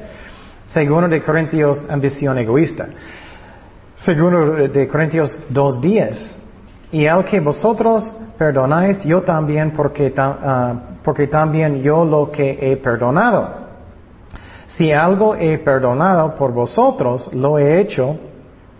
Segundo 0.66 1.08
de 1.08 1.22
Corintios, 1.22 1.88
ambición 1.90 2.38
egoísta. 2.38 2.88
Segundo 3.96 4.68
de 4.68 4.86
Corintios 4.86 5.40
2.10. 5.52 6.36
Y 6.92 7.06
al 7.06 7.24
que 7.24 7.40
vosotros 7.40 8.12
perdonáis, 8.38 9.02
yo 9.02 9.22
también, 9.22 9.72
porque, 9.72 10.14
uh, 10.16 11.00
porque 11.02 11.26
también 11.26 11.82
yo 11.82 12.04
lo 12.04 12.30
que 12.30 12.58
he 12.60 12.76
perdonado. 12.76 13.61
Si 14.76 14.92
algo 14.92 15.34
he 15.34 15.58
perdonado 15.58 16.34
por 16.34 16.52
vosotros, 16.52 17.32
lo 17.32 17.58
he 17.58 17.80
hecho 17.80 18.16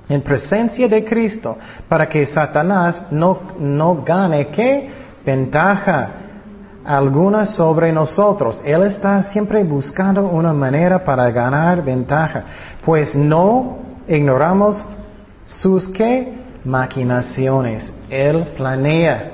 en 0.09 0.23
presencia 0.23 0.89
de 0.89 1.05
Cristo, 1.05 1.57
para 1.89 2.09
que 2.09 2.27
Satanás 2.27 3.03
no, 3.11 3.39
no 3.59 4.03
gane 4.05 4.49
qué 4.49 4.91
ventaja 5.25 6.11
alguna 6.85 7.47
sobre 7.47 7.93
nosotros. 7.93 8.61
Él 8.65 8.83
está 8.83 9.23
siempre 9.25 9.63
buscando 9.63 10.23
una 10.29 10.53
manera 10.53 11.05
para 11.05 11.31
ganar 11.31 11.83
ventaja, 11.83 12.45
pues 12.85 13.15
no 13.15 13.79
ignoramos 14.09 14.85
sus 15.45 15.89
qué 15.89 16.39
maquinaciones. 16.65 17.91
Él 18.11 18.45
planea 18.57 19.32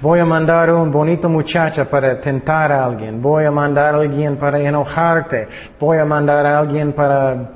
Voy 0.00 0.18
a 0.18 0.24
mandar 0.24 0.72
un 0.72 0.90
bonito 0.90 1.28
muchacho 1.28 1.84
para 1.84 2.18
tentar 2.18 2.72
a 2.72 2.86
alguien. 2.86 3.20
Voy 3.20 3.44
a 3.44 3.50
mandar 3.50 3.94
a 3.94 3.98
alguien 3.98 4.36
para 4.36 4.58
enojarte. 4.58 5.46
Voy 5.78 5.98
a 5.98 6.06
mandar 6.06 6.46
a 6.46 6.58
alguien 6.58 6.94
para 6.94 7.50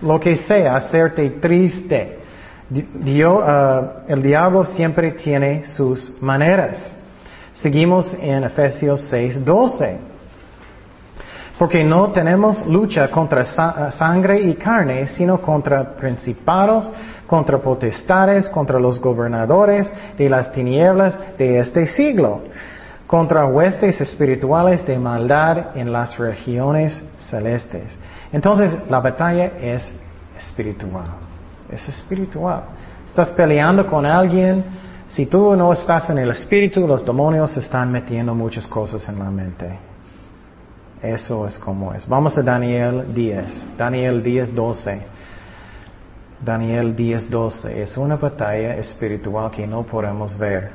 lo 0.00 0.20
que 0.20 0.36
sea, 0.36 0.76
hacerte 0.76 1.28
triste. 1.30 2.18
Uh, 2.70 4.10
el 4.12 4.22
diablo 4.22 4.64
siempre 4.64 5.10
tiene 5.10 5.66
sus 5.66 6.22
maneras. 6.22 6.92
Seguimos 7.52 8.14
en 8.20 8.44
Efesios 8.44 9.00
6, 9.10 9.44
12. 9.44 10.13
Porque 11.58 11.84
no 11.84 12.10
tenemos 12.10 12.66
lucha 12.66 13.08
contra 13.10 13.44
sangre 13.92 14.40
y 14.40 14.54
carne, 14.54 15.06
sino 15.06 15.40
contra 15.40 15.94
principados, 15.94 16.92
contra 17.28 17.58
potestades, 17.58 18.48
contra 18.48 18.80
los 18.80 19.00
gobernadores 19.00 19.90
de 20.16 20.28
las 20.28 20.50
tinieblas 20.50 21.16
de 21.38 21.60
este 21.60 21.86
siglo, 21.86 22.42
contra 23.06 23.46
huestes 23.46 24.00
espirituales 24.00 24.84
de 24.84 24.98
maldad 24.98 25.76
en 25.76 25.92
las 25.92 26.18
regiones 26.18 27.04
celestes. 27.18 27.96
Entonces, 28.32 28.76
la 28.90 28.98
batalla 28.98 29.52
es 29.60 29.88
espiritual. 30.36 31.06
Es 31.70 31.88
espiritual. 31.88 32.64
Estás 33.06 33.28
peleando 33.28 33.86
con 33.86 34.04
alguien. 34.04 34.64
Si 35.06 35.26
tú 35.26 35.54
no 35.54 35.72
estás 35.72 36.10
en 36.10 36.18
el 36.18 36.30
espíritu, 36.30 36.84
los 36.84 37.04
demonios 37.04 37.56
están 37.56 37.92
metiendo 37.92 38.34
muchas 38.34 38.66
cosas 38.66 39.08
en 39.08 39.20
la 39.20 39.30
mente. 39.30 39.93
Eso 41.04 41.46
es 41.46 41.58
como 41.58 41.92
es. 41.92 42.08
Vamos 42.08 42.36
a 42.38 42.42
Daniel 42.42 43.12
10. 43.14 43.76
Daniel 43.76 44.22
10, 44.22 44.54
12. 44.54 45.14
Daniel 46.44 46.94
10:12. 46.94 47.82
Es 47.82 47.96
una 47.96 48.16
batalla 48.16 48.76
espiritual 48.76 49.50
que 49.50 49.66
no 49.66 49.82
podemos 49.82 50.36
ver. 50.36 50.70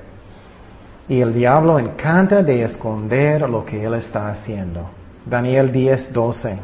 Y 1.07 1.21
el 1.21 1.33
diablo 1.33 1.79
encanta 1.79 2.43
de 2.43 2.63
esconder 2.63 3.41
lo 3.49 3.65
que 3.65 3.83
él 3.83 3.93
está 3.95 4.29
haciendo. 4.29 4.89
Daniel 5.25 5.71
10:12. 5.71 6.57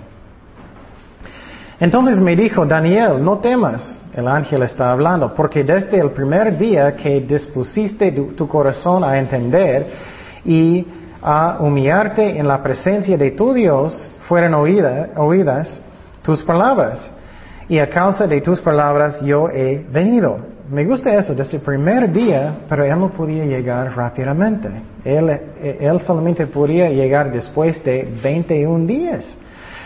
Entonces 1.80 2.21
me 2.21 2.36
dijo, 2.36 2.65
Daniel, 2.65 3.21
no 3.21 3.39
temas, 3.39 4.04
el 4.13 4.30
ángel 4.30 4.63
está 4.63 4.91
hablando, 4.91 5.34
porque 5.36 5.62
desde 5.63 5.99
el 5.99 6.12
primer 6.12 6.58
día 6.58 6.95
que 6.95 7.19
dispusiste 7.19 8.13
tu, 8.13 8.47
corazón 8.47 9.04
a 9.04 9.17
entender 9.17 9.88
y 10.45 10.88
a 11.27 11.57
humillarte 11.59 12.38
en 12.38 12.47
la 12.47 12.61
presencia 12.61 13.17
de 13.17 13.31
tu 13.31 13.51
Dios, 13.51 14.07
fueron 14.27 14.53
oídas 14.53 15.81
tus 16.21 16.43
palabras 16.43 17.11
y 17.67 17.79
a 17.79 17.89
causa 17.89 18.27
de 18.27 18.41
tus 18.41 18.59
palabras 18.59 19.19
yo 19.21 19.49
he 19.49 19.83
venido. 19.91 20.38
Me 20.69 20.85
gusta 20.85 21.15
eso 21.15 21.33
desde 21.33 21.57
el 21.57 21.63
primer 21.63 22.11
día, 22.11 22.59
pero 22.69 22.86
él 22.86 22.99
no 22.99 23.11
podía 23.11 23.43
llegar 23.43 23.95
rápidamente. 23.95 24.69
Él, 25.03 25.39
él 25.61 26.01
solamente 26.01 26.45
podía 26.45 26.89
llegar 26.89 27.32
después 27.32 27.84
de 27.84 28.07
21 28.23 28.86
días. 28.86 29.38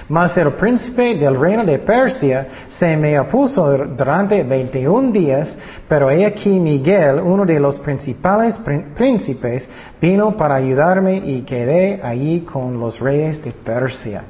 Mas 0.10 0.36
el 0.38 0.54
príncipe 0.54 1.16
del 1.16 1.40
reino 1.40 1.64
de 1.64 1.78
Persia 1.78 2.48
se 2.68 2.98
me 2.98 3.20
opuso 3.20 3.78
durante 3.78 4.42
21 4.44 5.12
días, 5.12 5.56
pero 5.88 6.10
he 6.10 6.26
aquí 6.26 6.60
Miguel, 6.60 7.20
uno 7.24 7.46
de 7.46 7.60
los 7.60 7.78
principales 7.78 8.60
príncipes, 8.96 9.70
vino 10.02 10.36
para 10.36 10.56
ayudarme 10.56 11.18
y 11.18 11.42
quedé 11.42 12.02
allí 12.04 12.42
con 12.42 12.80
los 12.80 13.00
reyes 13.00 13.44
de 13.44 13.52
Persia. 13.52 14.24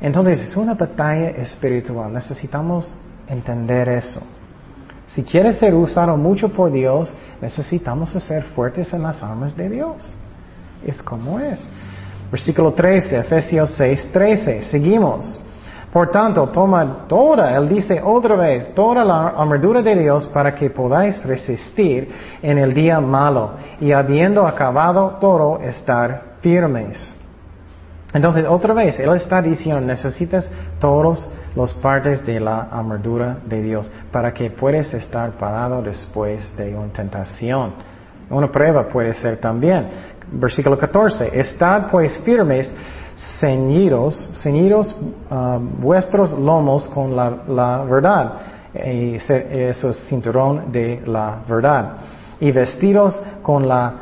Entonces 0.00 0.40
es 0.40 0.56
una 0.56 0.74
batalla 0.74 1.30
espiritual. 1.30 2.12
Necesitamos 2.12 2.92
entender 3.28 3.88
eso. 3.90 4.20
Si 5.06 5.22
quieres 5.22 5.56
ser 5.56 5.72
usado 5.74 6.16
mucho 6.16 6.48
por 6.48 6.72
Dios, 6.72 7.14
necesitamos 7.40 8.10
ser 8.10 8.42
fuertes 8.42 8.92
en 8.92 9.02
las 9.02 9.22
armas 9.22 9.56
de 9.56 9.68
Dios. 9.68 9.98
Es 10.84 11.00
como 11.00 11.38
es. 11.38 11.60
Versículo 12.32 12.72
13, 12.72 13.18
Efesios 13.18 13.70
6, 13.72 14.08
13. 14.10 14.62
Seguimos. 14.62 15.38
Por 15.92 16.10
tanto, 16.10 16.48
toma 16.48 17.04
toda, 17.06 17.54
él 17.54 17.68
dice 17.68 18.00
otra 18.02 18.34
vez, 18.34 18.74
toda 18.74 19.04
la 19.04 19.28
armadura 19.28 19.82
de 19.82 19.94
Dios 19.94 20.26
para 20.26 20.54
que 20.54 20.70
podáis 20.70 21.22
resistir 21.22 22.10
en 22.40 22.56
el 22.56 22.72
día 22.72 22.98
malo 22.98 23.50
y 23.78 23.92
habiendo 23.92 24.46
acabado 24.46 25.18
todo, 25.20 25.60
estar 25.60 26.38
firmes. 26.40 27.14
Entonces, 28.14 28.46
otra 28.48 28.72
vez, 28.72 28.98
Él 28.98 29.14
está 29.14 29.42
diciendo, 29.42 29.82
necesitas 29.82 30.48
todos 30.78 31.28
los 31.54 31.74
partes 31.74 32.24
de 32.24 32.40
la 32.40 32.68
armadura 32.70 33.36
de 33.44 33.60
Dios 33.60 33.92
para 34.10 34.32
que 34.32 34.50
puedas 34.50 34.94
estar 34.94 35.32
parado 35.32 35.82
después 35.82 36.56
de 36.56 36.74
una 36.74 36.92
tentación. 36.92 37.74
Una 38.30 38.50
prueba 38.50 38.88
puede 38.88 39.12
ser 39.12 39.36
también. 39.36 39.88
Versículo 40.32 40.76
14. 40.78 41.38
Estad 41.38 41.88
pues 41.90 42.16
firmes, 42.18 42.72
ceñidos, 43.38 44.28
ceñidos 44.32 44.96
ah, 45.30 45.58
vuestros 45.60 46.32
lomos 46.32 46.88
con 46.88 47.14
la, 47.16 47.82
verdad. 47.84 48.32
Y 48.74 49.18
se- 49.18 49.68
eso 49.70 49.90
es 49.90 49.96
cinturón 50.06 50.72
de 50.72 51.02
la 51.06 51.40
verdad. 51.48 51.92
Y 52.40 52.50
vestidos 52.52 53.20
con 53.42 53.68
la 53.68 53.94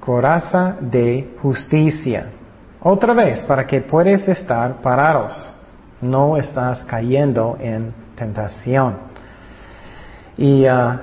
coraza 0.00 0.76
de 0.80 1.34
justicia. 1.42 2.30
Otra 2.80 3.14
vez, 3.14 3.42
para 3.42 3.66
que 3.66 3.80
puedas 3.82 4.26
estar 4.28 4.80
parados. 4.80 5.48
No 6.00 6.36
estás 6.36 6.84
cayendo 6.84 7.56
en 7.60 7.92
tentación. 8.14 8.96
Y, 10.36 10.66
ah, 10.66 11.00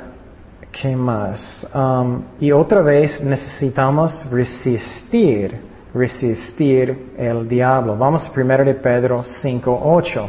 ¿qué 0.71 0.95
más? 0.95 1.65
Um, 1.73 2.23
y 2.39 2.51
otra 2.51 2.81
vez 2.81 3.21
necesitamos 3.21 4.25
resistir, 4.31 5.59
resistir 5.93 7.13
el 7.17 7.47
diablo. 7.47 7.97
Vamos 7.97 8.27
a 8.27 8.39
1 8.39 8.57
de 8.65 8.75
Pedro 8.75 9.23
5.8. 9.23 10.27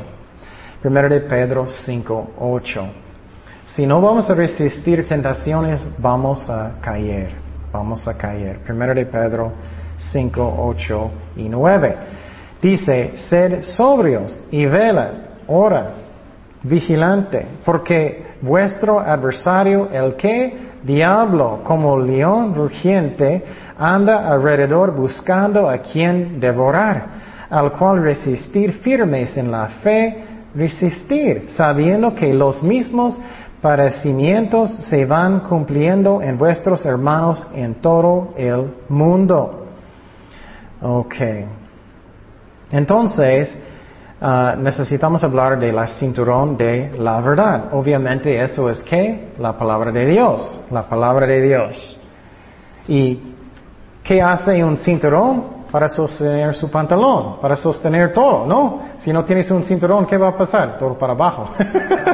1 0.84 1.08
de 1.08 1.20
Pedro 1.20 1.66
5.8. 1.66 2.92
Si 3.66 3.86
no 3.86 4.00
vamos 4.00 4.28
a 4.28 4.34
resistir 4.34 5.06
tentaciones, 5.06 5.86
vamos 5.98 6.50
a 6.50 6.72
caer. 6.80 7.34
Vamos 7.72 8.06
a 8.08 8.16
caer. 8.16 8.60
1 8.68 8.94
de 8.94 9.06
Pedro 9.06 9.52
5, 9.96 10.56
8 10.58 11.10
y 11.36 11.48
9. 11.48 11.96
Dice, 12.60 13.16
sed 13.16 13.62
sobrios 13.62 14.40
y 14.50 14.66
vela, 14.66 15.38
ora, 15.46 15.94
vigilante, 16.62 17.46
porque 17.64 18.31
vuestro 18.42 19.00
adversario, 19.00 19.88
el 19.90 20.16
que, 20.16 20.72
diablo, 20.82 21.60
como 21.64 21.98
león 21.98 22.54
rugiente, 22.54 23.44
anda 23.78 24.30
alrededor 24.30 24.94
buscando 24.94 25.68
a 25.68 25.78
quien 25.78 26.40
devorar, 26.40 27.06
al 27.48 27.72
cual 27.72 28.02
resistir 28.02 28.72
firmes 28.72 29.36
en 29.36 29.50
la 29.50 29.68
fe, 29.68 30.24
resistir, 30.54 31.44
sabiendo 31.48 32.14
que 32.14 32.34
los 32.34 32.62
mismos 32.62 33.18
padecimientos 33.60 34.70
se 34.70 35.06
van 35.06 35.40
cumpliendo 35.40 36.20
en 36.20 36.36
vuestros 36.36 36.84
hermanos 36.84 37.46
en 37.54 37.76
todo 37.76 38.34
el 38.36 38.74
mundo. 38.88 39.66
Ok. 40.82 41.14
Entonces, 42.72 43.56
ah, 44.22 44.54
necesitamos 44.56 45.22
hablar 45.24 45.58
de 45.58 45.72
la 45.72 45.86
cinturón 45.86 46.56
de 46.56 46.92
la 46.98 47.20
verdad. 47.20 47.68
Obviamente 47.72 48.42
eso 48.42 48.70
es 48.70 48.82
que 48.82 49.32
la 49.38 49.58
palabra 49.58 49.90
de 49.90 50.06
Dios, 50.06 50.60
la 50.70 50.88
palabra 50.88 51.26
de 51.26 51.42
Dios. 51.42 52.00
¿Y 52.88 53.34
qué 54.02 54.22
hace 54.22 54.64
un 54.64 54.76
cinturón? 54.76 55.62
Para 55.72 55.88
sostener 55.88 56.54
su 56.54 56.70
pantalón, 56.70 57.40
para 57.40 57.56
sostener 57.56 58.12
todo, 58.12 58.46
¿no? 58.46 58.82
Si 59.02 59.10
no 59.10 59.24
tienes 59.24 59.50
un 59.50 59.64
cinturón, 59.64 60.04
¿qué 60.04 60.18
va 60.18 60.28
a 60.28 60.36
pasar? 60.36 60.76
Todo 60.78 60.98
para 60.98 61.14
abajo. 61.14 61.48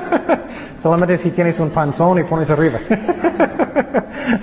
Solamente 0.81 1.17
si 1.17 1.33
tienes 1.33 1.59
un 1.59 1.71
panzón 1.71 2.21
y 2.21 2.23
pones 2.23 2.49
arriba. 2.51 2.79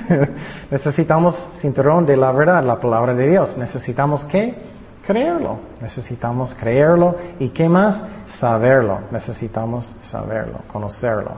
Necesitamos 0.69 1.47
cinturón 1.53 2.05
de 2.05 2.17
la 2.17 2.33
verdad, 2.33 2.61
la 2.61 2.77
palabra 2.77 3.13
de 3.13 3.29
Dios. 3.29 3.55
Necesitamos 3.57 4.25
qué? 4.25 4.74
Creerlo. 5.05 5.59
Necesitamos 5.81 6.53
creerlo. 6.55 7.15
¿Y 7.39 7.49
qué 7.49 7.69
más? 7.69 8.01
Saberlo. 8.39 9.01
Necesitamos 9.11 9.95
saberlo, 10.01 10.59
conocerlo. 10.71 11.31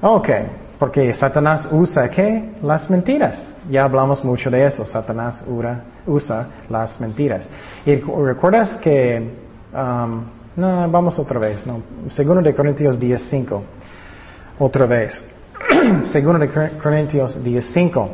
Ok, 0.00 0.28
porque 0.78 1.12
Satanás 1.12 1.68
usa 1.72 2.08
qué? 2.08 2.54
Las 2.62 2.88
mentiras. 2.88 3.56
Ya 3.68 3.84
hablamos 3.84 4.24
mucho 4.24 4.50
de 4.50 4.64
eso. 4.66 4.84
Satanás 4.84 5.44
usa 6.06 6.46
las 6.68 7.00
mentiras. 7.00 7.48
Y 7.84 7.96
recuerdas 7.96 8.76
que, 8.76 9.34
um, 9.74 10.22
vamos 10.56 11.18
otra 11.18 11.40
vez, 11.40 11.66
no. 11.66 11.82
Segundo 12.10 12.40
de 12.42 12.54
Corintios 12.54 13.00
10.5. 13.00 13.60
Otra 14.60 14.86
vez. 14.86 15.24
Segundo 16.12 16.38
de 16.38 16.48
Cor- 16.50 16.70
Corintios 16.80 17.42
10.5. 17.44 18.08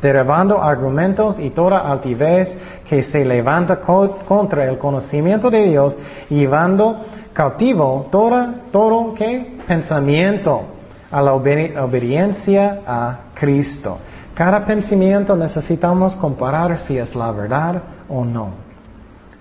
Derribando 0.00 0.62
argumentos 0.62 1.38
y 1.40 1.50
toda 1.50 1.80
altivez 1.90 2.56
que 2.88 3.02
se 3.02 3.24
levanta 3.24 3.80
co- 3.80 4.18
contra 4.26 4.64
el 4.64 4.78
conocimiento 4.78 5.50
de 5.50 5.64
Dios, 5.64 5.98
llevando 6.28 7.00
cautivo 7.32 8.06
toda, 8.10 8.54
todo 8.70 9.14
¿qué? 9.14 9.56
pensamiento 9.66 10.62
a 11.10 11.20
la 11.22 11.32
obedi- 11.34 11.76
obediencia 11.76 12.80
a 12.86 13.18
Cristo. 13.34 13.98
Cada 14.34 14.64
pensamiento 14.64 15.34
necesitamos 15.34 16.14
comparar 16.14 16.78
si 16.78 16.96
es 16.96 17.14
la 17.16 17.32
verdad 17.32 17.82
o 18.08 18.24
no. 18.24 18.50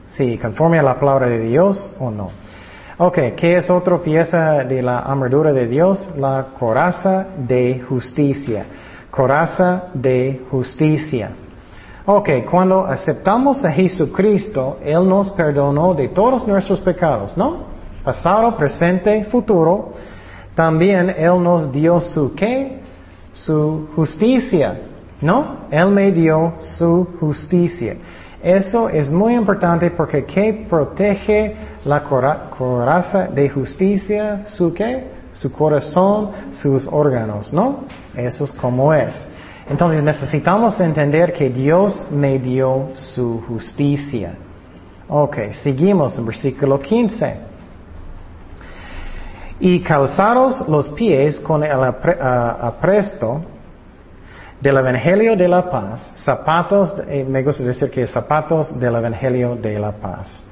Si 0.07 0.37
conforme 0.39 0.79
a 0.79 0.83
la 0.83 0.97
palabra 0.99 1.27
de 1.27 1.39
Dios 1.39 1.89
o 1.99 2.09
no. 2.09 2.29
Ok, 2.97 3.19
¿qué 3.35 3.57
es 3.57 3.69
otra 3.69 3.97
pieza 3.99 4.63
de 4.63 4.81
la 4.81 4.99
armadura 4.99 5.53
de 5.53 5.67
Dios? 5.67 6.09
La 6.17 6.47
coraza 6.57 7.27
de 7.37 7.79
justicia. 7.87 8.65
Coraza 9.11 9.85
de 9.93 10.41
justicia. 10.51 11.31
Ok, 12.05 12.29
cuando 12.49 12.85
aceptamos 12.85 13.63
a 13.65 13.71
Jesucristo, 13.71 14.77
Él 14.83 15.07
nos 15.07 15.29
perdonó 15.31 15.93
de 15.93 16.09
todos 16.09 16.47
nuestros 16.47 16.79
pecados, 16.79 17.35
¿no? 17.37 17.65
Pasado, 18.03 18.55
presente, 18.55 19.25
futuro. 19.25 19.89
También 20.55 21.09
Él 21.17 21.41
nos 21.43 21.71
dio 21.71 21.99
su 21.99 22.33
qué? 22.33 22.79
Su 23.33 23.89
justicia, 23.95 24.79
¿no? 25.21 25.67
Él 25.69 25.87
me 25.87 26.11
dio 26.11 26.53
su 26.59 27.07
justicia. 27.19 27.97
Eso 28.41 28.87
es 28.87 29.09
muy 29.09 29.33
importante 29.33 29.91
porque 29.91 30.23
¿qué 30.25 30.65
protege 30.69 31.55
la 31.85 32.03
cora- 32.03 32.49
coraza 32.57 33.27
de 33.27 33.49
justicia? 33.49 34.43
¿Su 34.47 34.73
qué? 34.73 35.16
Su 35.37 35.51
corazón, 35.51 36.31
sus 36.61 36.87
órganos, 36.87 37.53
¿no? 37.53 37.85
Eso 38.15 38.43
es 38.43 38.51
como 38.51 38.93
es. 38.93 39.25
Entonces 39.69 40.01
necesitamos 40.03 40.79
entender 40.79 41.33
que 41.33 41.49
Dios 41.49 42.05
me 42.11 42.39
dio 42.39 42.89
su 42.95 43.41
justicia. 43.47 44.33
Ok, 45.07 45.37
seguimos 45.51 46.17
en 46.17 46.25
versículo 46.25 46.79
15 46.79 47.47
y 49.59 49.79
calzaros 49.81 50.67
los 50.67 50.89
pies 50.89 51.39
con 51.39 51.63
el 51.63 51.71
apre- 51.71 52.17
apresto 52.19 53.41
del 54.61 54.77
Evangelio 54.77 55.35
de 55.35 55.47
la 55.47 55.69
paz, 55.69 56.11
zapatos, 56.17 56.93
eh, 57.07 57.25
me 57.27 57.43
gusta 57.43 57.63
decir 57.63 57.89
que 57.89 58.07
zapatos 58.07 58.77
del 58.79 58.95
Evangelio 58.95 59.55
de 59.55 59.79
la 59.79 59.91
paz. 59.91 60.43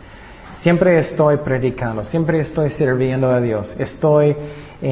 Siempre 0.54 0.98
estoy 1.00 1.38
predicando, 1.38 2.04
siempre 2.04 2.40
estoy 2.40 2.70
sirviendo 2.72 3.30
a 3.30 3.42
Dios, 3.42 3.76
estoy 3.78 4.36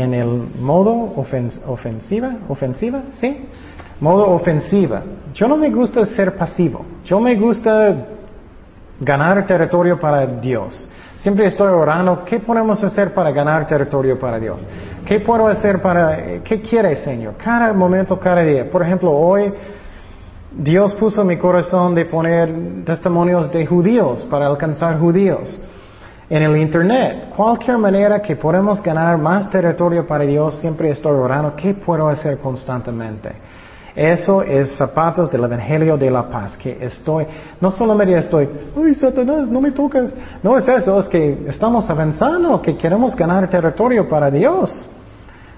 en 0.01 0.13
el 0.15 0.47
modo 0.59 0.91
ofen- 1.15 1.59
ofensiva, 1.67 2.31
ofensiva, 2.49 3.03
¿sí? 3.11 3.45
Modo 3.99 4.27
ofensiva. 4.31 5.03
Yo 5.35 5.47
no 5.47 5.55
me 5.55 5.69
gusta 5.69 6.03
ser 6.05 6.35
pasivo, 6.35 6.83
yo 7.05 7.19
me 7.19 7.35
gusta 7.35 7.95
ganar 8.99 9.45
territorio 9.45 9.99
para 9.99 10.25
Dios. 10.25 10.89
Siempre 11.17 11.45
estoy 11.45 11.67
orando, 11.67 12.23
¿qué 12.25 12.39
podemos 12.39 12.83
hacer 12.83 13.13
para 13.13 13.31
ganar 13.31 13.67
territorio 13.67 14.17
para 14.17 14.39
Dios? 14.39 14.65
¿Qué 15.05 15.19
puedo 15.19 15.47
hacer 15.47 15.79
para, 15.81 16.41
qué 16.43 16.59
quiere 16.59 16.95
Señor? 16.95 17.35
Cada 17.37 17.71
momento, 17.71 18.19
cada 18.19 18.41
día. 18.41 18.69
Por 18.69 18.81
ejemplo, 18.81 19.11
hoy 19.11 19.53
Dios 20.51 20.93
puso 20.95 21.23
mi 21.23 21.37
corazón 21.37 21.93
de 21.95 22.05
poner 22.05 22.83
testimonios 22.83 23.51
de 23.53 23.65
judíos 23.65 24.25
para 24.29 24.47
alcanzar 24.47 24.99
judíos 24.99 25.61
en 26.33 26.41
el 26.41 26.57
Internet. 26.57 27.29
Cualquier 27.35 27.77
manera 27.77 28.19
que 28.19 28.35
podemos 28.35 28.81
ganar 28.81 29.19
más 29.19 29.47
territorio 29.51 30.07
para 30.07 30.25
Dios, 30.25 30.55
siempre 30.55 30.89
estoy 30.89 31.11
orando, 31.11 31.55
¿qué 31.55 31.75
puedo 31.75 32.09
hacer 32.09 32.39
constantemente? 32.39 33.31
Eso 33.95 34.41
es 34.41 34.71
zapatos 34.71 35.29
del 35.31 35.43
Evangelio 35.43 35.95
de 35.95 36.09
la 36.09 36.27
Paz, 36.27 36.57
que 36.57 36.75
estoy, 36.81 37.27
no 37.61 37.69
solamente 37.69 38.17
estoy, 38.17 38.49
uy, 38.75 38.95
Satanás, 38.95 39.47
no 39.47 39.61
me 39.61 39.69
tocas. 39.69 40.11
No 40.41 40.57
es 40.57 40.67
eso, 40.67 40.99
es 40.99 41.07
que 41.07 41.45
estamos 41.47 41.87
avanzando, 41.87 42.59
que 42.59 42.75
queremos 42.75 43.15
ganar 43.15 43.47
territorio 43.47 44.09
para 44.09 44.31
Dios. 44.31 44.89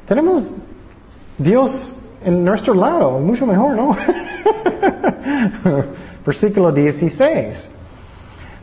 Tenemos 0.05 0.51
Dios 1.37 1.95
en 2.21 2.43
nuestro 2.43 2.73
lado, 2.73 3.17
mucho 3.19 3.45
mejor, 3.45 3.77
¿no? 3.77 3.95
Versículo 6.25 6.69
16. 6.73 7.69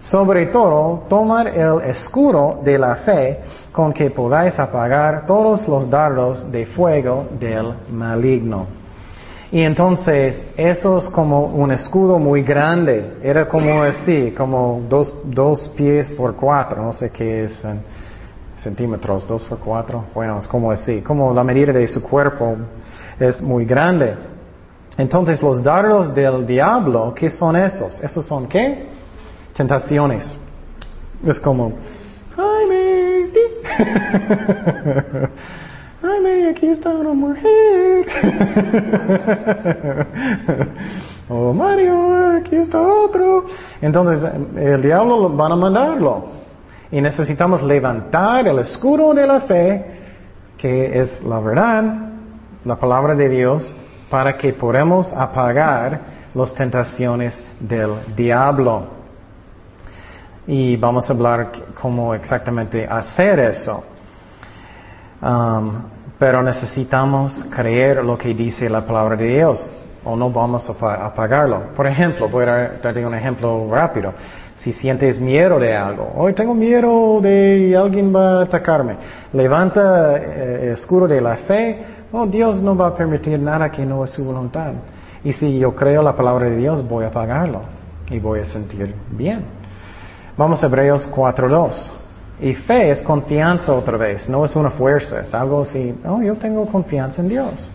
Sobre 0.03 0.47
todo, 0.47 1.05
tomar 1.09 1.47
el 1.47 1.81
escudo 1.83 2.59
de 2.65 2.77
la 2.77 2.97
fe 2.97 3.41
con 3.71 3.93
que 3.93 4.11
podáis 4.11 4.59
apagar 4.59 5.27
todos 5.27 5.69
los 5.69 5.89
dardos 5.89 6.51
de 6.51 6.67
fuego 6.67 7.29
del 7.39 7.73
maligno. 7.89 8.67
Y 9.53 9.61
entonces, 9.61 10.45
eso 10.57 10.99
es 10.99 11.09
como 11.09 11.47
un 11.47 11.71
escudo 11.71 12.19
muy 12.19 12.43
grande. 12.43 13.19
Era 13.23 13.47
como 13.47 13.83
así, 13.85 14.33
como 14.33 14.83
dos, 14.89 15.15
dos 15.23 15.69
pies 15.69 16.11
por 16.11 16.35
cuatro, 16.35 16.83
no 16.83 16.93
sé 16.93 17.11
qué 17.11 17.45
es 17.45 17.65
en 17.65 17.81
centímetros, 18.61 19.25
dos 19.29 19.45
por 19.45 19.59
cuatro. 19.59 20.07
Bueno, 20.13 20.37
es 20.37 20.49
como 20.49 20.73
así, 20.73 21.01
como 21.01 21.33
la 21.33 21.45
medida 21.45 21.73
de 21.73 21.87
su 21.87 22.03
cuerpo 22.03 22.57
es 23.21 23.41
muy 23.41 23.67
grande. 23.67 24.17
Entonces 24.99 25.41
los 25.41 25.63
dardos 25.63 26.13
del 26.13 26.45
diablo, 26.45 27.15
¿qué 27.15 27.31
son 27.31 27.55
esos? 27.55 28.03
¿Esos 28.03 28.27
son 28.27 28.49
qué? 28.49 28.92
Tentaciones. 29.55 30.39
Es 31.25 31.39
como, 31.39 31.73
Jaime, 32.35 33.31
Jaime, 36.01 36.49
aquí 36.51 36.67
está 36.67 36.91
una 36.91 37.13
mujer. 37.13 38.07
oh 41.29 41.53
Mario, 41.53 42.39
aquí 42.39 42.57
está 42.57 42.81
otro. 42.81 43.45
Entonces 43.81 44.33
el 44.57 44.83
diablo 44.83 45.29
van 45.29 45.53
a 45.53 45.57
mandarlo. 45.57 46.25
Y 46.91 47.01
necesitamos 47.01 47.63
levantar 47.63 48.49
el 48.49 48.59
escudo 48.59 49.15
de 49.15 49.27
la 49.27 49.41
fe, 49.41 49.85
que 50.59 51.01
es 51.01 51.23
la 51.23 51.41
verdad, 51.41 51.85
la 52.65 52.77
palabra 52.77 53.15
de 53.15 53.29
Dios, 53.29 53.75
para 54.11 54.37
que 54.37 54.53
podamos 54.53 55.13
apagar 55.13 56.01
las 56.35 56.55
tentaciones 56.55 57.41
del 57.61 57.95
diablo. 58.17 59.02
Y 60.47 60.77
vamos 60.77 61.09
a 61.09 61.13
hablar 61.13 61.53
cómo 61.81 62.15
exactamente 62.15 62.87
hacer 62.87 63.39
eso. 63.39 63.85
Um, 65.23 65.83
pero 66.19 66.43
necesitamos 66.43 67.45
creer 67.45 68.05
lo 68.05 68.17
que 68.19 68.35
dice 68.35 68.69
la 68.69 68.85
palabra 68.85 69.17
de 69.17 69.27
Dios 69.27 69.73
o 70.05 70.17
no 70.17 70.31
vamos 70.31 70.69
a 70.69 71.07
apagarlo. 71.07 71.75
Por 71.75 71.87
ejemplo, 71.87 72.29
voy 72.29 72.45
a 72.45 72.79
darte 72.83 73.05
un 73.05 73.15
ejemplo 73.15 73.69
rápido. 73.71 74.13
Si 74.55 74.73
sientes 74.73 75.21
miedo 75.21 75.59
de 75.59 75.77
algo, 75.77 76.13
hoy 76.17 76.35
tengo 76.35 76.55
miedo 76.55 77.21
de 77.21 77.77
alguien 77.77 78.15
va 78.15 78.41
a 78.41 78.43
atacarme, 78.43 78.97
levanta 79.33 80.17
el 80.17 80.69
eh, 80.69 80.73
escudo 80.75 81.09
de 81.09 81.21
la 81.21 81.37
fe, 81.37 81.85
oh 82.13 82.27
Dios 82.27 82.63
no 82.63 82.77
va 82.77 82.89
a 82.89 82.95
permitir 82.95 83.41
nada 83.41 83.71
que 83.71 83.85
no 83.85 84.05
es 84.05 84.11
su 84.11 84.25
voluntad. 84.25 84.73
Y 85.25 85.33
si 85.33 85.59
yo 85.59 85.75
creo 85.75 86.03
la 86.03 86.15
palabra 86.15 86.49
de 86.49 86.57
Dios, 86.57 86.87
voy 86.87 87.05
a 87.05 87.09
apagarlo 87.09 87.63
y 88.11 88.19
voy 88.19 88.41
a 88.41 88.45
sentir 88.45 88.95
bien. 89.11 89.62
Vamos 90.37 90.63
a 90.63 90.67
Hebreos 90.67 91.09
4.2. 91.11 91.91
Y 92.41 92.55
fe 92.55 92.91
es 92.91 93.03
confianza 93.03 93.75
otra 93.75 93.99
vez, 93.99 94.29
no 94.29 94.45
es 94.45 94.57
una 94.57 94.71
fuerza, 94.71 95.21
es 95.21 95.35
algo 95.35 95.63
así, 95.63 95.95
oh, 96.07 96.23
yo 96.23 96.35
tengo 96.37 96.67
confianza 96.67 97.21
en 97.21 97.29
Dios. 97.29 97.71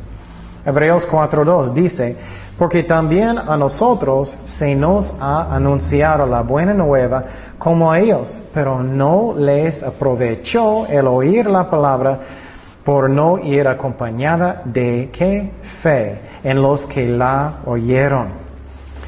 Hebreos 0.65 1.07
4.2 1.07 1.71
dice, 1.71 2.17
porque 2.57 2.83
también 2.83 3.37
a 3.37 3.55
nosotros 3.55 4.35
se 4.45 4.75
nos 4.75 5.13
ha 5.19 5.55
anunciado 5.55 6.25
la 6.25 6.41
buena 6.41 6.73
nueva 6.73 7.23
como 7.57 7.91
a 7.91 7.99
ellos, 7.99 8.41
pero 8.53 8.83
no 8.83 9.33
les 9.37 9.81
aprovechó 9.83 10.87
el 10.87 11.07
oír 11.07 11.45
la 11.45 11.69
palabra 11.69 12.19
por 12.83 13.09
no 13.09 13.37
ir 13.37 13.67
acompañada 13.67 14.63
de 14.65 15.09
qué 15.13 15.51
fe 15.81 16.21
en 16.43 16.61
los 16.61 16.85
que 16.87 17.07
la 17.07 17.59
oyeron. 17.65 18.46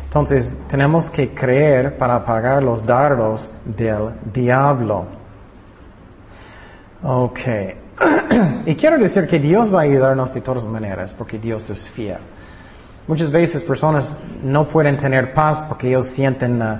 Entonces 0.09 0.51
tenemos 0.67 1.07
que 1.11 1.35
creer 1.35 1.95
para 1.95 2.15
apagar 2.15 2.63
los 2.63 2.83
dardos 2.83 3.47
del 3.63 4.09
diablo. 4.33 5.05
Ok. 7.03 7.39
y 8.65 8.73
quiero 8.73 8.97
decir 8.97 9.27
que 9.27 9.37
Dios 9.37 9.71
va 9.71 9.81
a 9.81 9.83
ayudarnos 9.83 10.33
de 10.33 10.41
todas 10.41 10.63
maneras, 10.63 11.13
porque 11.15 11.37
Dios 11.37 11.69
es 11.69 11.87
fiel. 11.89 12.17
Muchas 13.07 13.31
veces 13.31 13.61
personas 13.61 14.17
no 14.41 14.67
pueden 14.67 14.97
tener 14.97 15.31
paz 15.31 15.63
porque 15.67 15.89
ellos 15.89 16.07
sienten, 16.07 16.59
uh, 16.59 16.79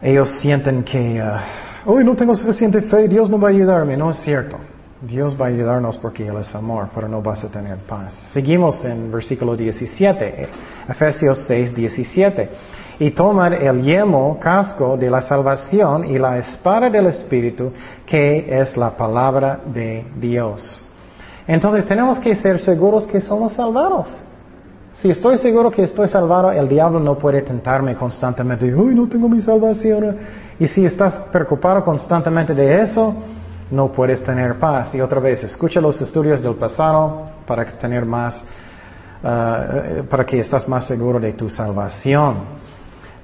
ellos 0.00 0.30
sienten 0.40 0.82
que, 0.82 1.22
uh, 1.22 2.00
no 2.00 2.16
tengo 2.16 2.34
suficiente 2.34 2.80
fe, 2.80 3.06
Dios 3.06 3.28
no 3.28 3.38
va 3.38 3.48
a 3.48 3.50
ayudarme. 3.50 3.98
No 3.98 4.10
es 4.10 4.16
cierto. 4.20 4.56
Dios 5.02 5.34
va 5.40 5.46
a 5.46 5.48
ayudarnos 5.48 5.96
porque 5.96 6.26
Él 6.26 6.36
es 6.38 6.54
amor, 6.54 6.88
pero 6.94 7.08
no 7.08 7.22
vas 7.22 7.42
a 7.42 7.48
tener 7.48 7.78
paz. 7.78 8.12
Seguimos 8.34 8.84
en 8.84 9.10
versículo 9.10 9.56
17, 9.56 10.48
Efesios 10.88 11.38
6, 11.46 11.74
17 11.74 12.50
y 12.98 13.10
tomar 13.10 13.54
el 13.54 13.82
yemo, 13.82 14.38
casco 14.38 14.98
de 14.98 15.08
la 15.08 15.22
salvación 15.22 16.04
y 16.04 16.18
la 16.18 16.36
espada 16.36 16.90
del 16.90 17.06
Espíritu, 17.06 17.72
que 18.04 18.60
es 18.60 18.76
la 18.76 18.94
palabra 18.94 19.60
de 19.64 20.04
Dios. 20.16 20.84
Entonces 21.46 21.86
tenemos 21.86 22.18
que 22.18 22.36
ser 22.36 22.58
seguros 22.58 23.06
que 23.06 23.22
somos 23.22 23.54
salvados. 23.54 24.14
Si 25.00 25.08
estoy 25.08 25.38
seguro 25.38 25.70
que 25.70 25.82
estoy 25.82 26.08
salvado, 26.08 26.52
el 26.52 26.68
diablo 26.68 27.00
no 27.00 27.16
puede 27.16 27.40
tentarme 27.40 27.96
constantemente. 27.96 28.74
Uy, 28.74 28.94
no 28.94 29.08
tengo 29.08 29.30
mi 29.30 29.40
salvación. 29.40 30.18
Y 30.58 30.66
si 30.66 30.84
estás 30.84 31.18
preocupado 31.32 31.82
constantemente 31.82 32.54
de 32.54 32.82
eso, 32.82 33.14
no 33.70 33.90
puedes 33.92 34.22
tener 34.22 34.58
paz. 34.58 34.94
Y 34.94 35.00
otra 35.00 35.20
vez, 35.20 35.42
escucha 35.44 35.80
los 35.80 36.00
estudios 36.00 36.42
del 36.42 36.54
pasado 36.54 37.26
para 37.46 37.64
tener 37.66 38.04
más, 38.04 38.42
uh, 39.22 40.04
para 40.04 40.24
que 40.26 40.40
estás 40.40 40.68
más 40.68 40.86
seguro 40.86 41.20
de 41.20 41.32
tu 41.32 41.48
salvación. 41.48 42.70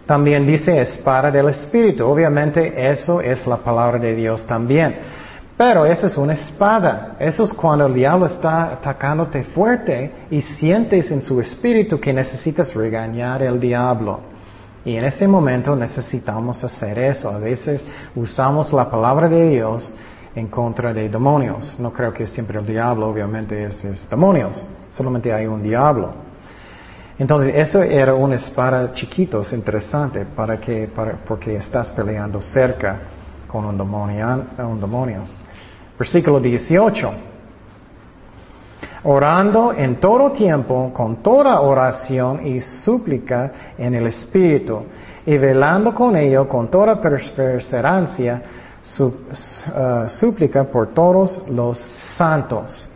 También 0.06 0.46
dice 0.46 0.80
espada 0.80 1.30
del 1.30 1.48
Espíritu. 1.48 2.06
Obviamente 2.06 2.90
eso 2.90 3.20
es 3.20 3.46
la 3.46 3.56
palabra 3.56 3.98
de 3.98 4.14
Dios 4.14 4.46
también. 4.46 4.96
Pero 5.56 5.84
eso 5.86 6.06
es 6.06 6.16
una 6.16 6.34
espada. 6.34 7.16
Eso 7.18 7.44
es 7.44 7.52
cuando 7.52 7.86
el 7.86 7.94
diablo 7.94 8.26
está 8.26 8.72
atacándote 8.72 9.42
fuerte 9.42 10.26
y 10.30 10.42
sientes 10.42 11.10
en 11.10 11.22
su 11.22 11.40
espíritu 11.40 11.98
que 11.98 12.12
necesitas 12.12 12.74
regañar 12.74 13.42
al 13.42 13.58
diablo. 13.58 14.20
Y 14.84 14.96
en 14.96 15.04
este 15.04 15.26
momento 15.26 15.74
necesitamos 15.74 16.62
hacer 16.62 16.98
eso. 16.98 17.28
A 17.28 17.38
veces 17.38 17.82
usamos 18.14 18.72
la 18.72 18.88
palabra 18.88 19.28
de 19.28 19.48
Dios 19.48 19.92
en 20.36 20.48
contra 20.48 20.92
de 20.92 21.08
demonios. 21.08 21.80
No 21.80 21.92
creo 21.92 22.12
que 22.12 22.26
siempre 22.26 22.58
el 22.58 22.66
diablo, 22.66 23.08
obviamente, 23.08 23.64
es, 23.64 23.82
es 23.84 24.08
demonios. 24.08 24.68
Solamente 24.90 25.32
hay 25.32 25.46
un 25.46 25.62
diablo. 25.62 26.12
Entonces, 27.18 27.54
eso 27.56 27.82
era 27.82 28.14
una 28.14 28.36
espada 28.36 28.92
chiquito, 28.92 29.40
es 29.40 29.52
interesante, 29.54 30.26
para 30.26 30.60
que, 30.60 30.90
porque 31.26 31.56
estás 31.56 31.90
peleando 31.90 32.42
cerca 32.42 32.98
con 33.48 33.64
un 33.64 33.78
demonio, 33.78 34.44
un 34.58 34.78
demonio. 34.78 35.22
Versículo 35.98 36.38
18. 36.38 37.10
Orando 39.04 39.72
en 39.72 39.98
todo 39.98 40.30
tiempo, 40.32 40.92
con 40.92 41.22
toda 41.22 41.60
oración 41.62 42.46
y 42.46 42.60
súplica 42.60 43.52
en 43.78 43.94
el 43.94 44.08
Espíritu, 44.08 44.82
y 45.24 45.38
velando 45.38 45.94
con 45.94 46.16
ello 46.16 46.46
con 46.46 46.68
toda 46.70 47.00
perseverancia, 47.00 48.42
uh, 48.98 50.08
súplica 50.08 50.64
por 50.64 50.88
todos 50.88 51.48
los 51.48 51.86
santos. 51.98 52.86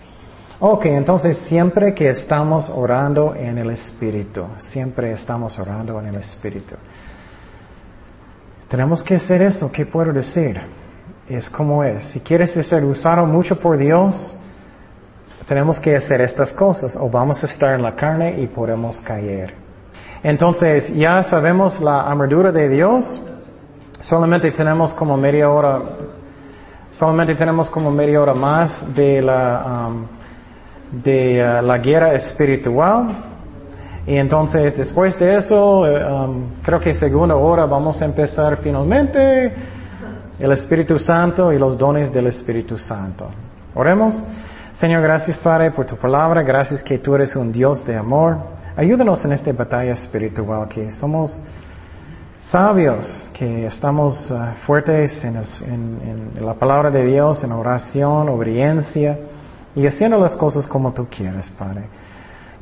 Ok, 0.59 0.87
entonces 0.87 1.39
siempre 1.49 1.95
que 1.95 2.11
estamos 2.11 2.69
orando 2.69 3.35
en 3.35 3.57
el 3.59 3.71
Espíritu, 3.71 4.45
siempre 4.59 5.13
estamos 5.13 5.59
orando 5.59 5.99
en 5.99 6.07
el 6.09 6.17
Espíritu. 6.17 6.77
Tenemos 8.69 9.03
que 9.03 9.17
hacer 9.17 9.43
eso, 9.43 9.73
¿qué 9.73 9.87
puedo 9.87 10.13
decir? 10.13 10.61
Es 11.27 11.49
como 11.49 11.83
es. 11.83 12.05
Si 12.05 12.21
quieres 12.21 12.53
ser 12.53 12.85
usado 12.85 13.25
mucho 13.27 13.59
por 13.59 13.79
Dios, 13.79 14.37
tenemos 15.47 15.81
que 15.81 15.97
hacer 15.97 16.21
estas 16.21 16.53
cosas 16.53 16.95
o 16.95 17.09
vamos 17.09 17.43
a 17.43 17.47
estar 17.47 17.75
en 17.75 17.83
la 17.83 17.97
carne 17.97 18.39
y 18.39 18.47
podemos 18.47 19.01
caer. 19.01 19.55
Entonces, 20.23 20.95
ya 20.95 21.23
sabemos 21.25 21.81
la 21.81 22.03
armadura 22.03 22.53
de 22.53 22.69
Dios, 22.69 23.21
solamente 24.01 24.51
tenemos 24.51 24.93
como 24.95 25.17
media 25.17 25.51
hora, 25.51 25.81
solamente 26.91 27.35
tenemos 27.35 27.69
como 27.71 27.91
media 27.91 28.21
hora 28.21 28.35
más 28.35 28.95
de 28.95 29.23
la... 29.23 29.89
Um, 29.89 30.21
de 30.91 31.41
uh, 31.41 31.65
la 31.65 31.79
guerra 31.79 32.15
espiritual. 32.15 33.25
Y 34.07 34.17
entonces 34.17 34.77
después 34.77 35.19
de 35.19 35.37
eso, 35.37 35.87
eh, 35.87 36.05
um, 36.05 36.55
creo 36.63 36.81
que 36.81 36.95
segunda 36.95 37.37
hora 37.37 37.67
vamos 37.67 38.01
a 38.03 38.05
empezar 38.05 38.57
finalmente 38.57 39.53
el 40.39 40.53
Espíritu 40.53 40.99
Santo 40.99 41.53
y 41.53 41.59
los 41.59 41.77
dones 41.77 42.13
del 42.13 42.27
Espíritu 42.27 42.79
Santo. 42.79 43.29
Oremos. 43.75 44.21
Señor, 44.73 45.03
gracias 45.03 45.37
Padre 45.37 45.71
por 45.71 45.85
tu 45.85 45.97
palabra, 45.97 46.43
gracias 46.43 46.83
que 46.83 46.99
tú 46.99 47.15
eres 47.15 47.37
un 47.37 47.53
Dios 47.53 47.85
de 47.85 47.97
amor. 47.97 48.39
Ayúdanos 48.77 49.25
en 49.25 49.33
esta 49.33 49.53
batalla 49.53 49.93
espiritual, 49.93 50.67
que 50.69 50.91
somos 50.93 51.41
sabios, 52.41 53.29
que 53.33 53.67
estamos 53.67 54.31
uh, 54.31 54.55
fuertes 54.67 55.23
en, 55.25 55.37
en 55.37 56.45
la 56.45 56.55
palabra 56.55 56.91
de 56.91 57.05
Dios, 57.05 57.45
en 57.45 57.53
oración, 57.53 58.29
obediencia 58.29 59.19
y 59.75 59.87
haciendo 59.87 60.19
las 60.19 60.37
cosas 60.37 60.67
como 60.67 60.93
tú 60.93 61.07
quieres, 61.09 61.51
Padre. 61.51 61.85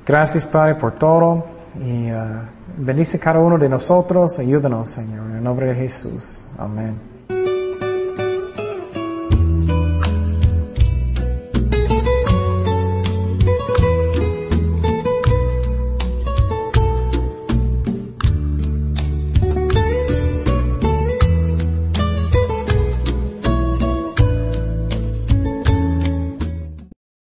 Gracias, 0.07 0.45
Padre, 0.47 0.77
por 0.77 0.93
todo 0.99 1.45
y 1.77 2.11
uh, 2.11 2.41
bendice 2.79 3.19
cada 3.19 3.39
uno 3.39 3.59
de 3.59 3.69
nosotros. 3.69 4.39
Ayúdanos, 4.39 4.93
Señor, 4.93 5.27
en 5.31 5.37
el 5.37 5.43
nombre 5.43 5.67
de 5.69 5.75
Jesús. 5.75 6.45
Amén. 6.57 7.18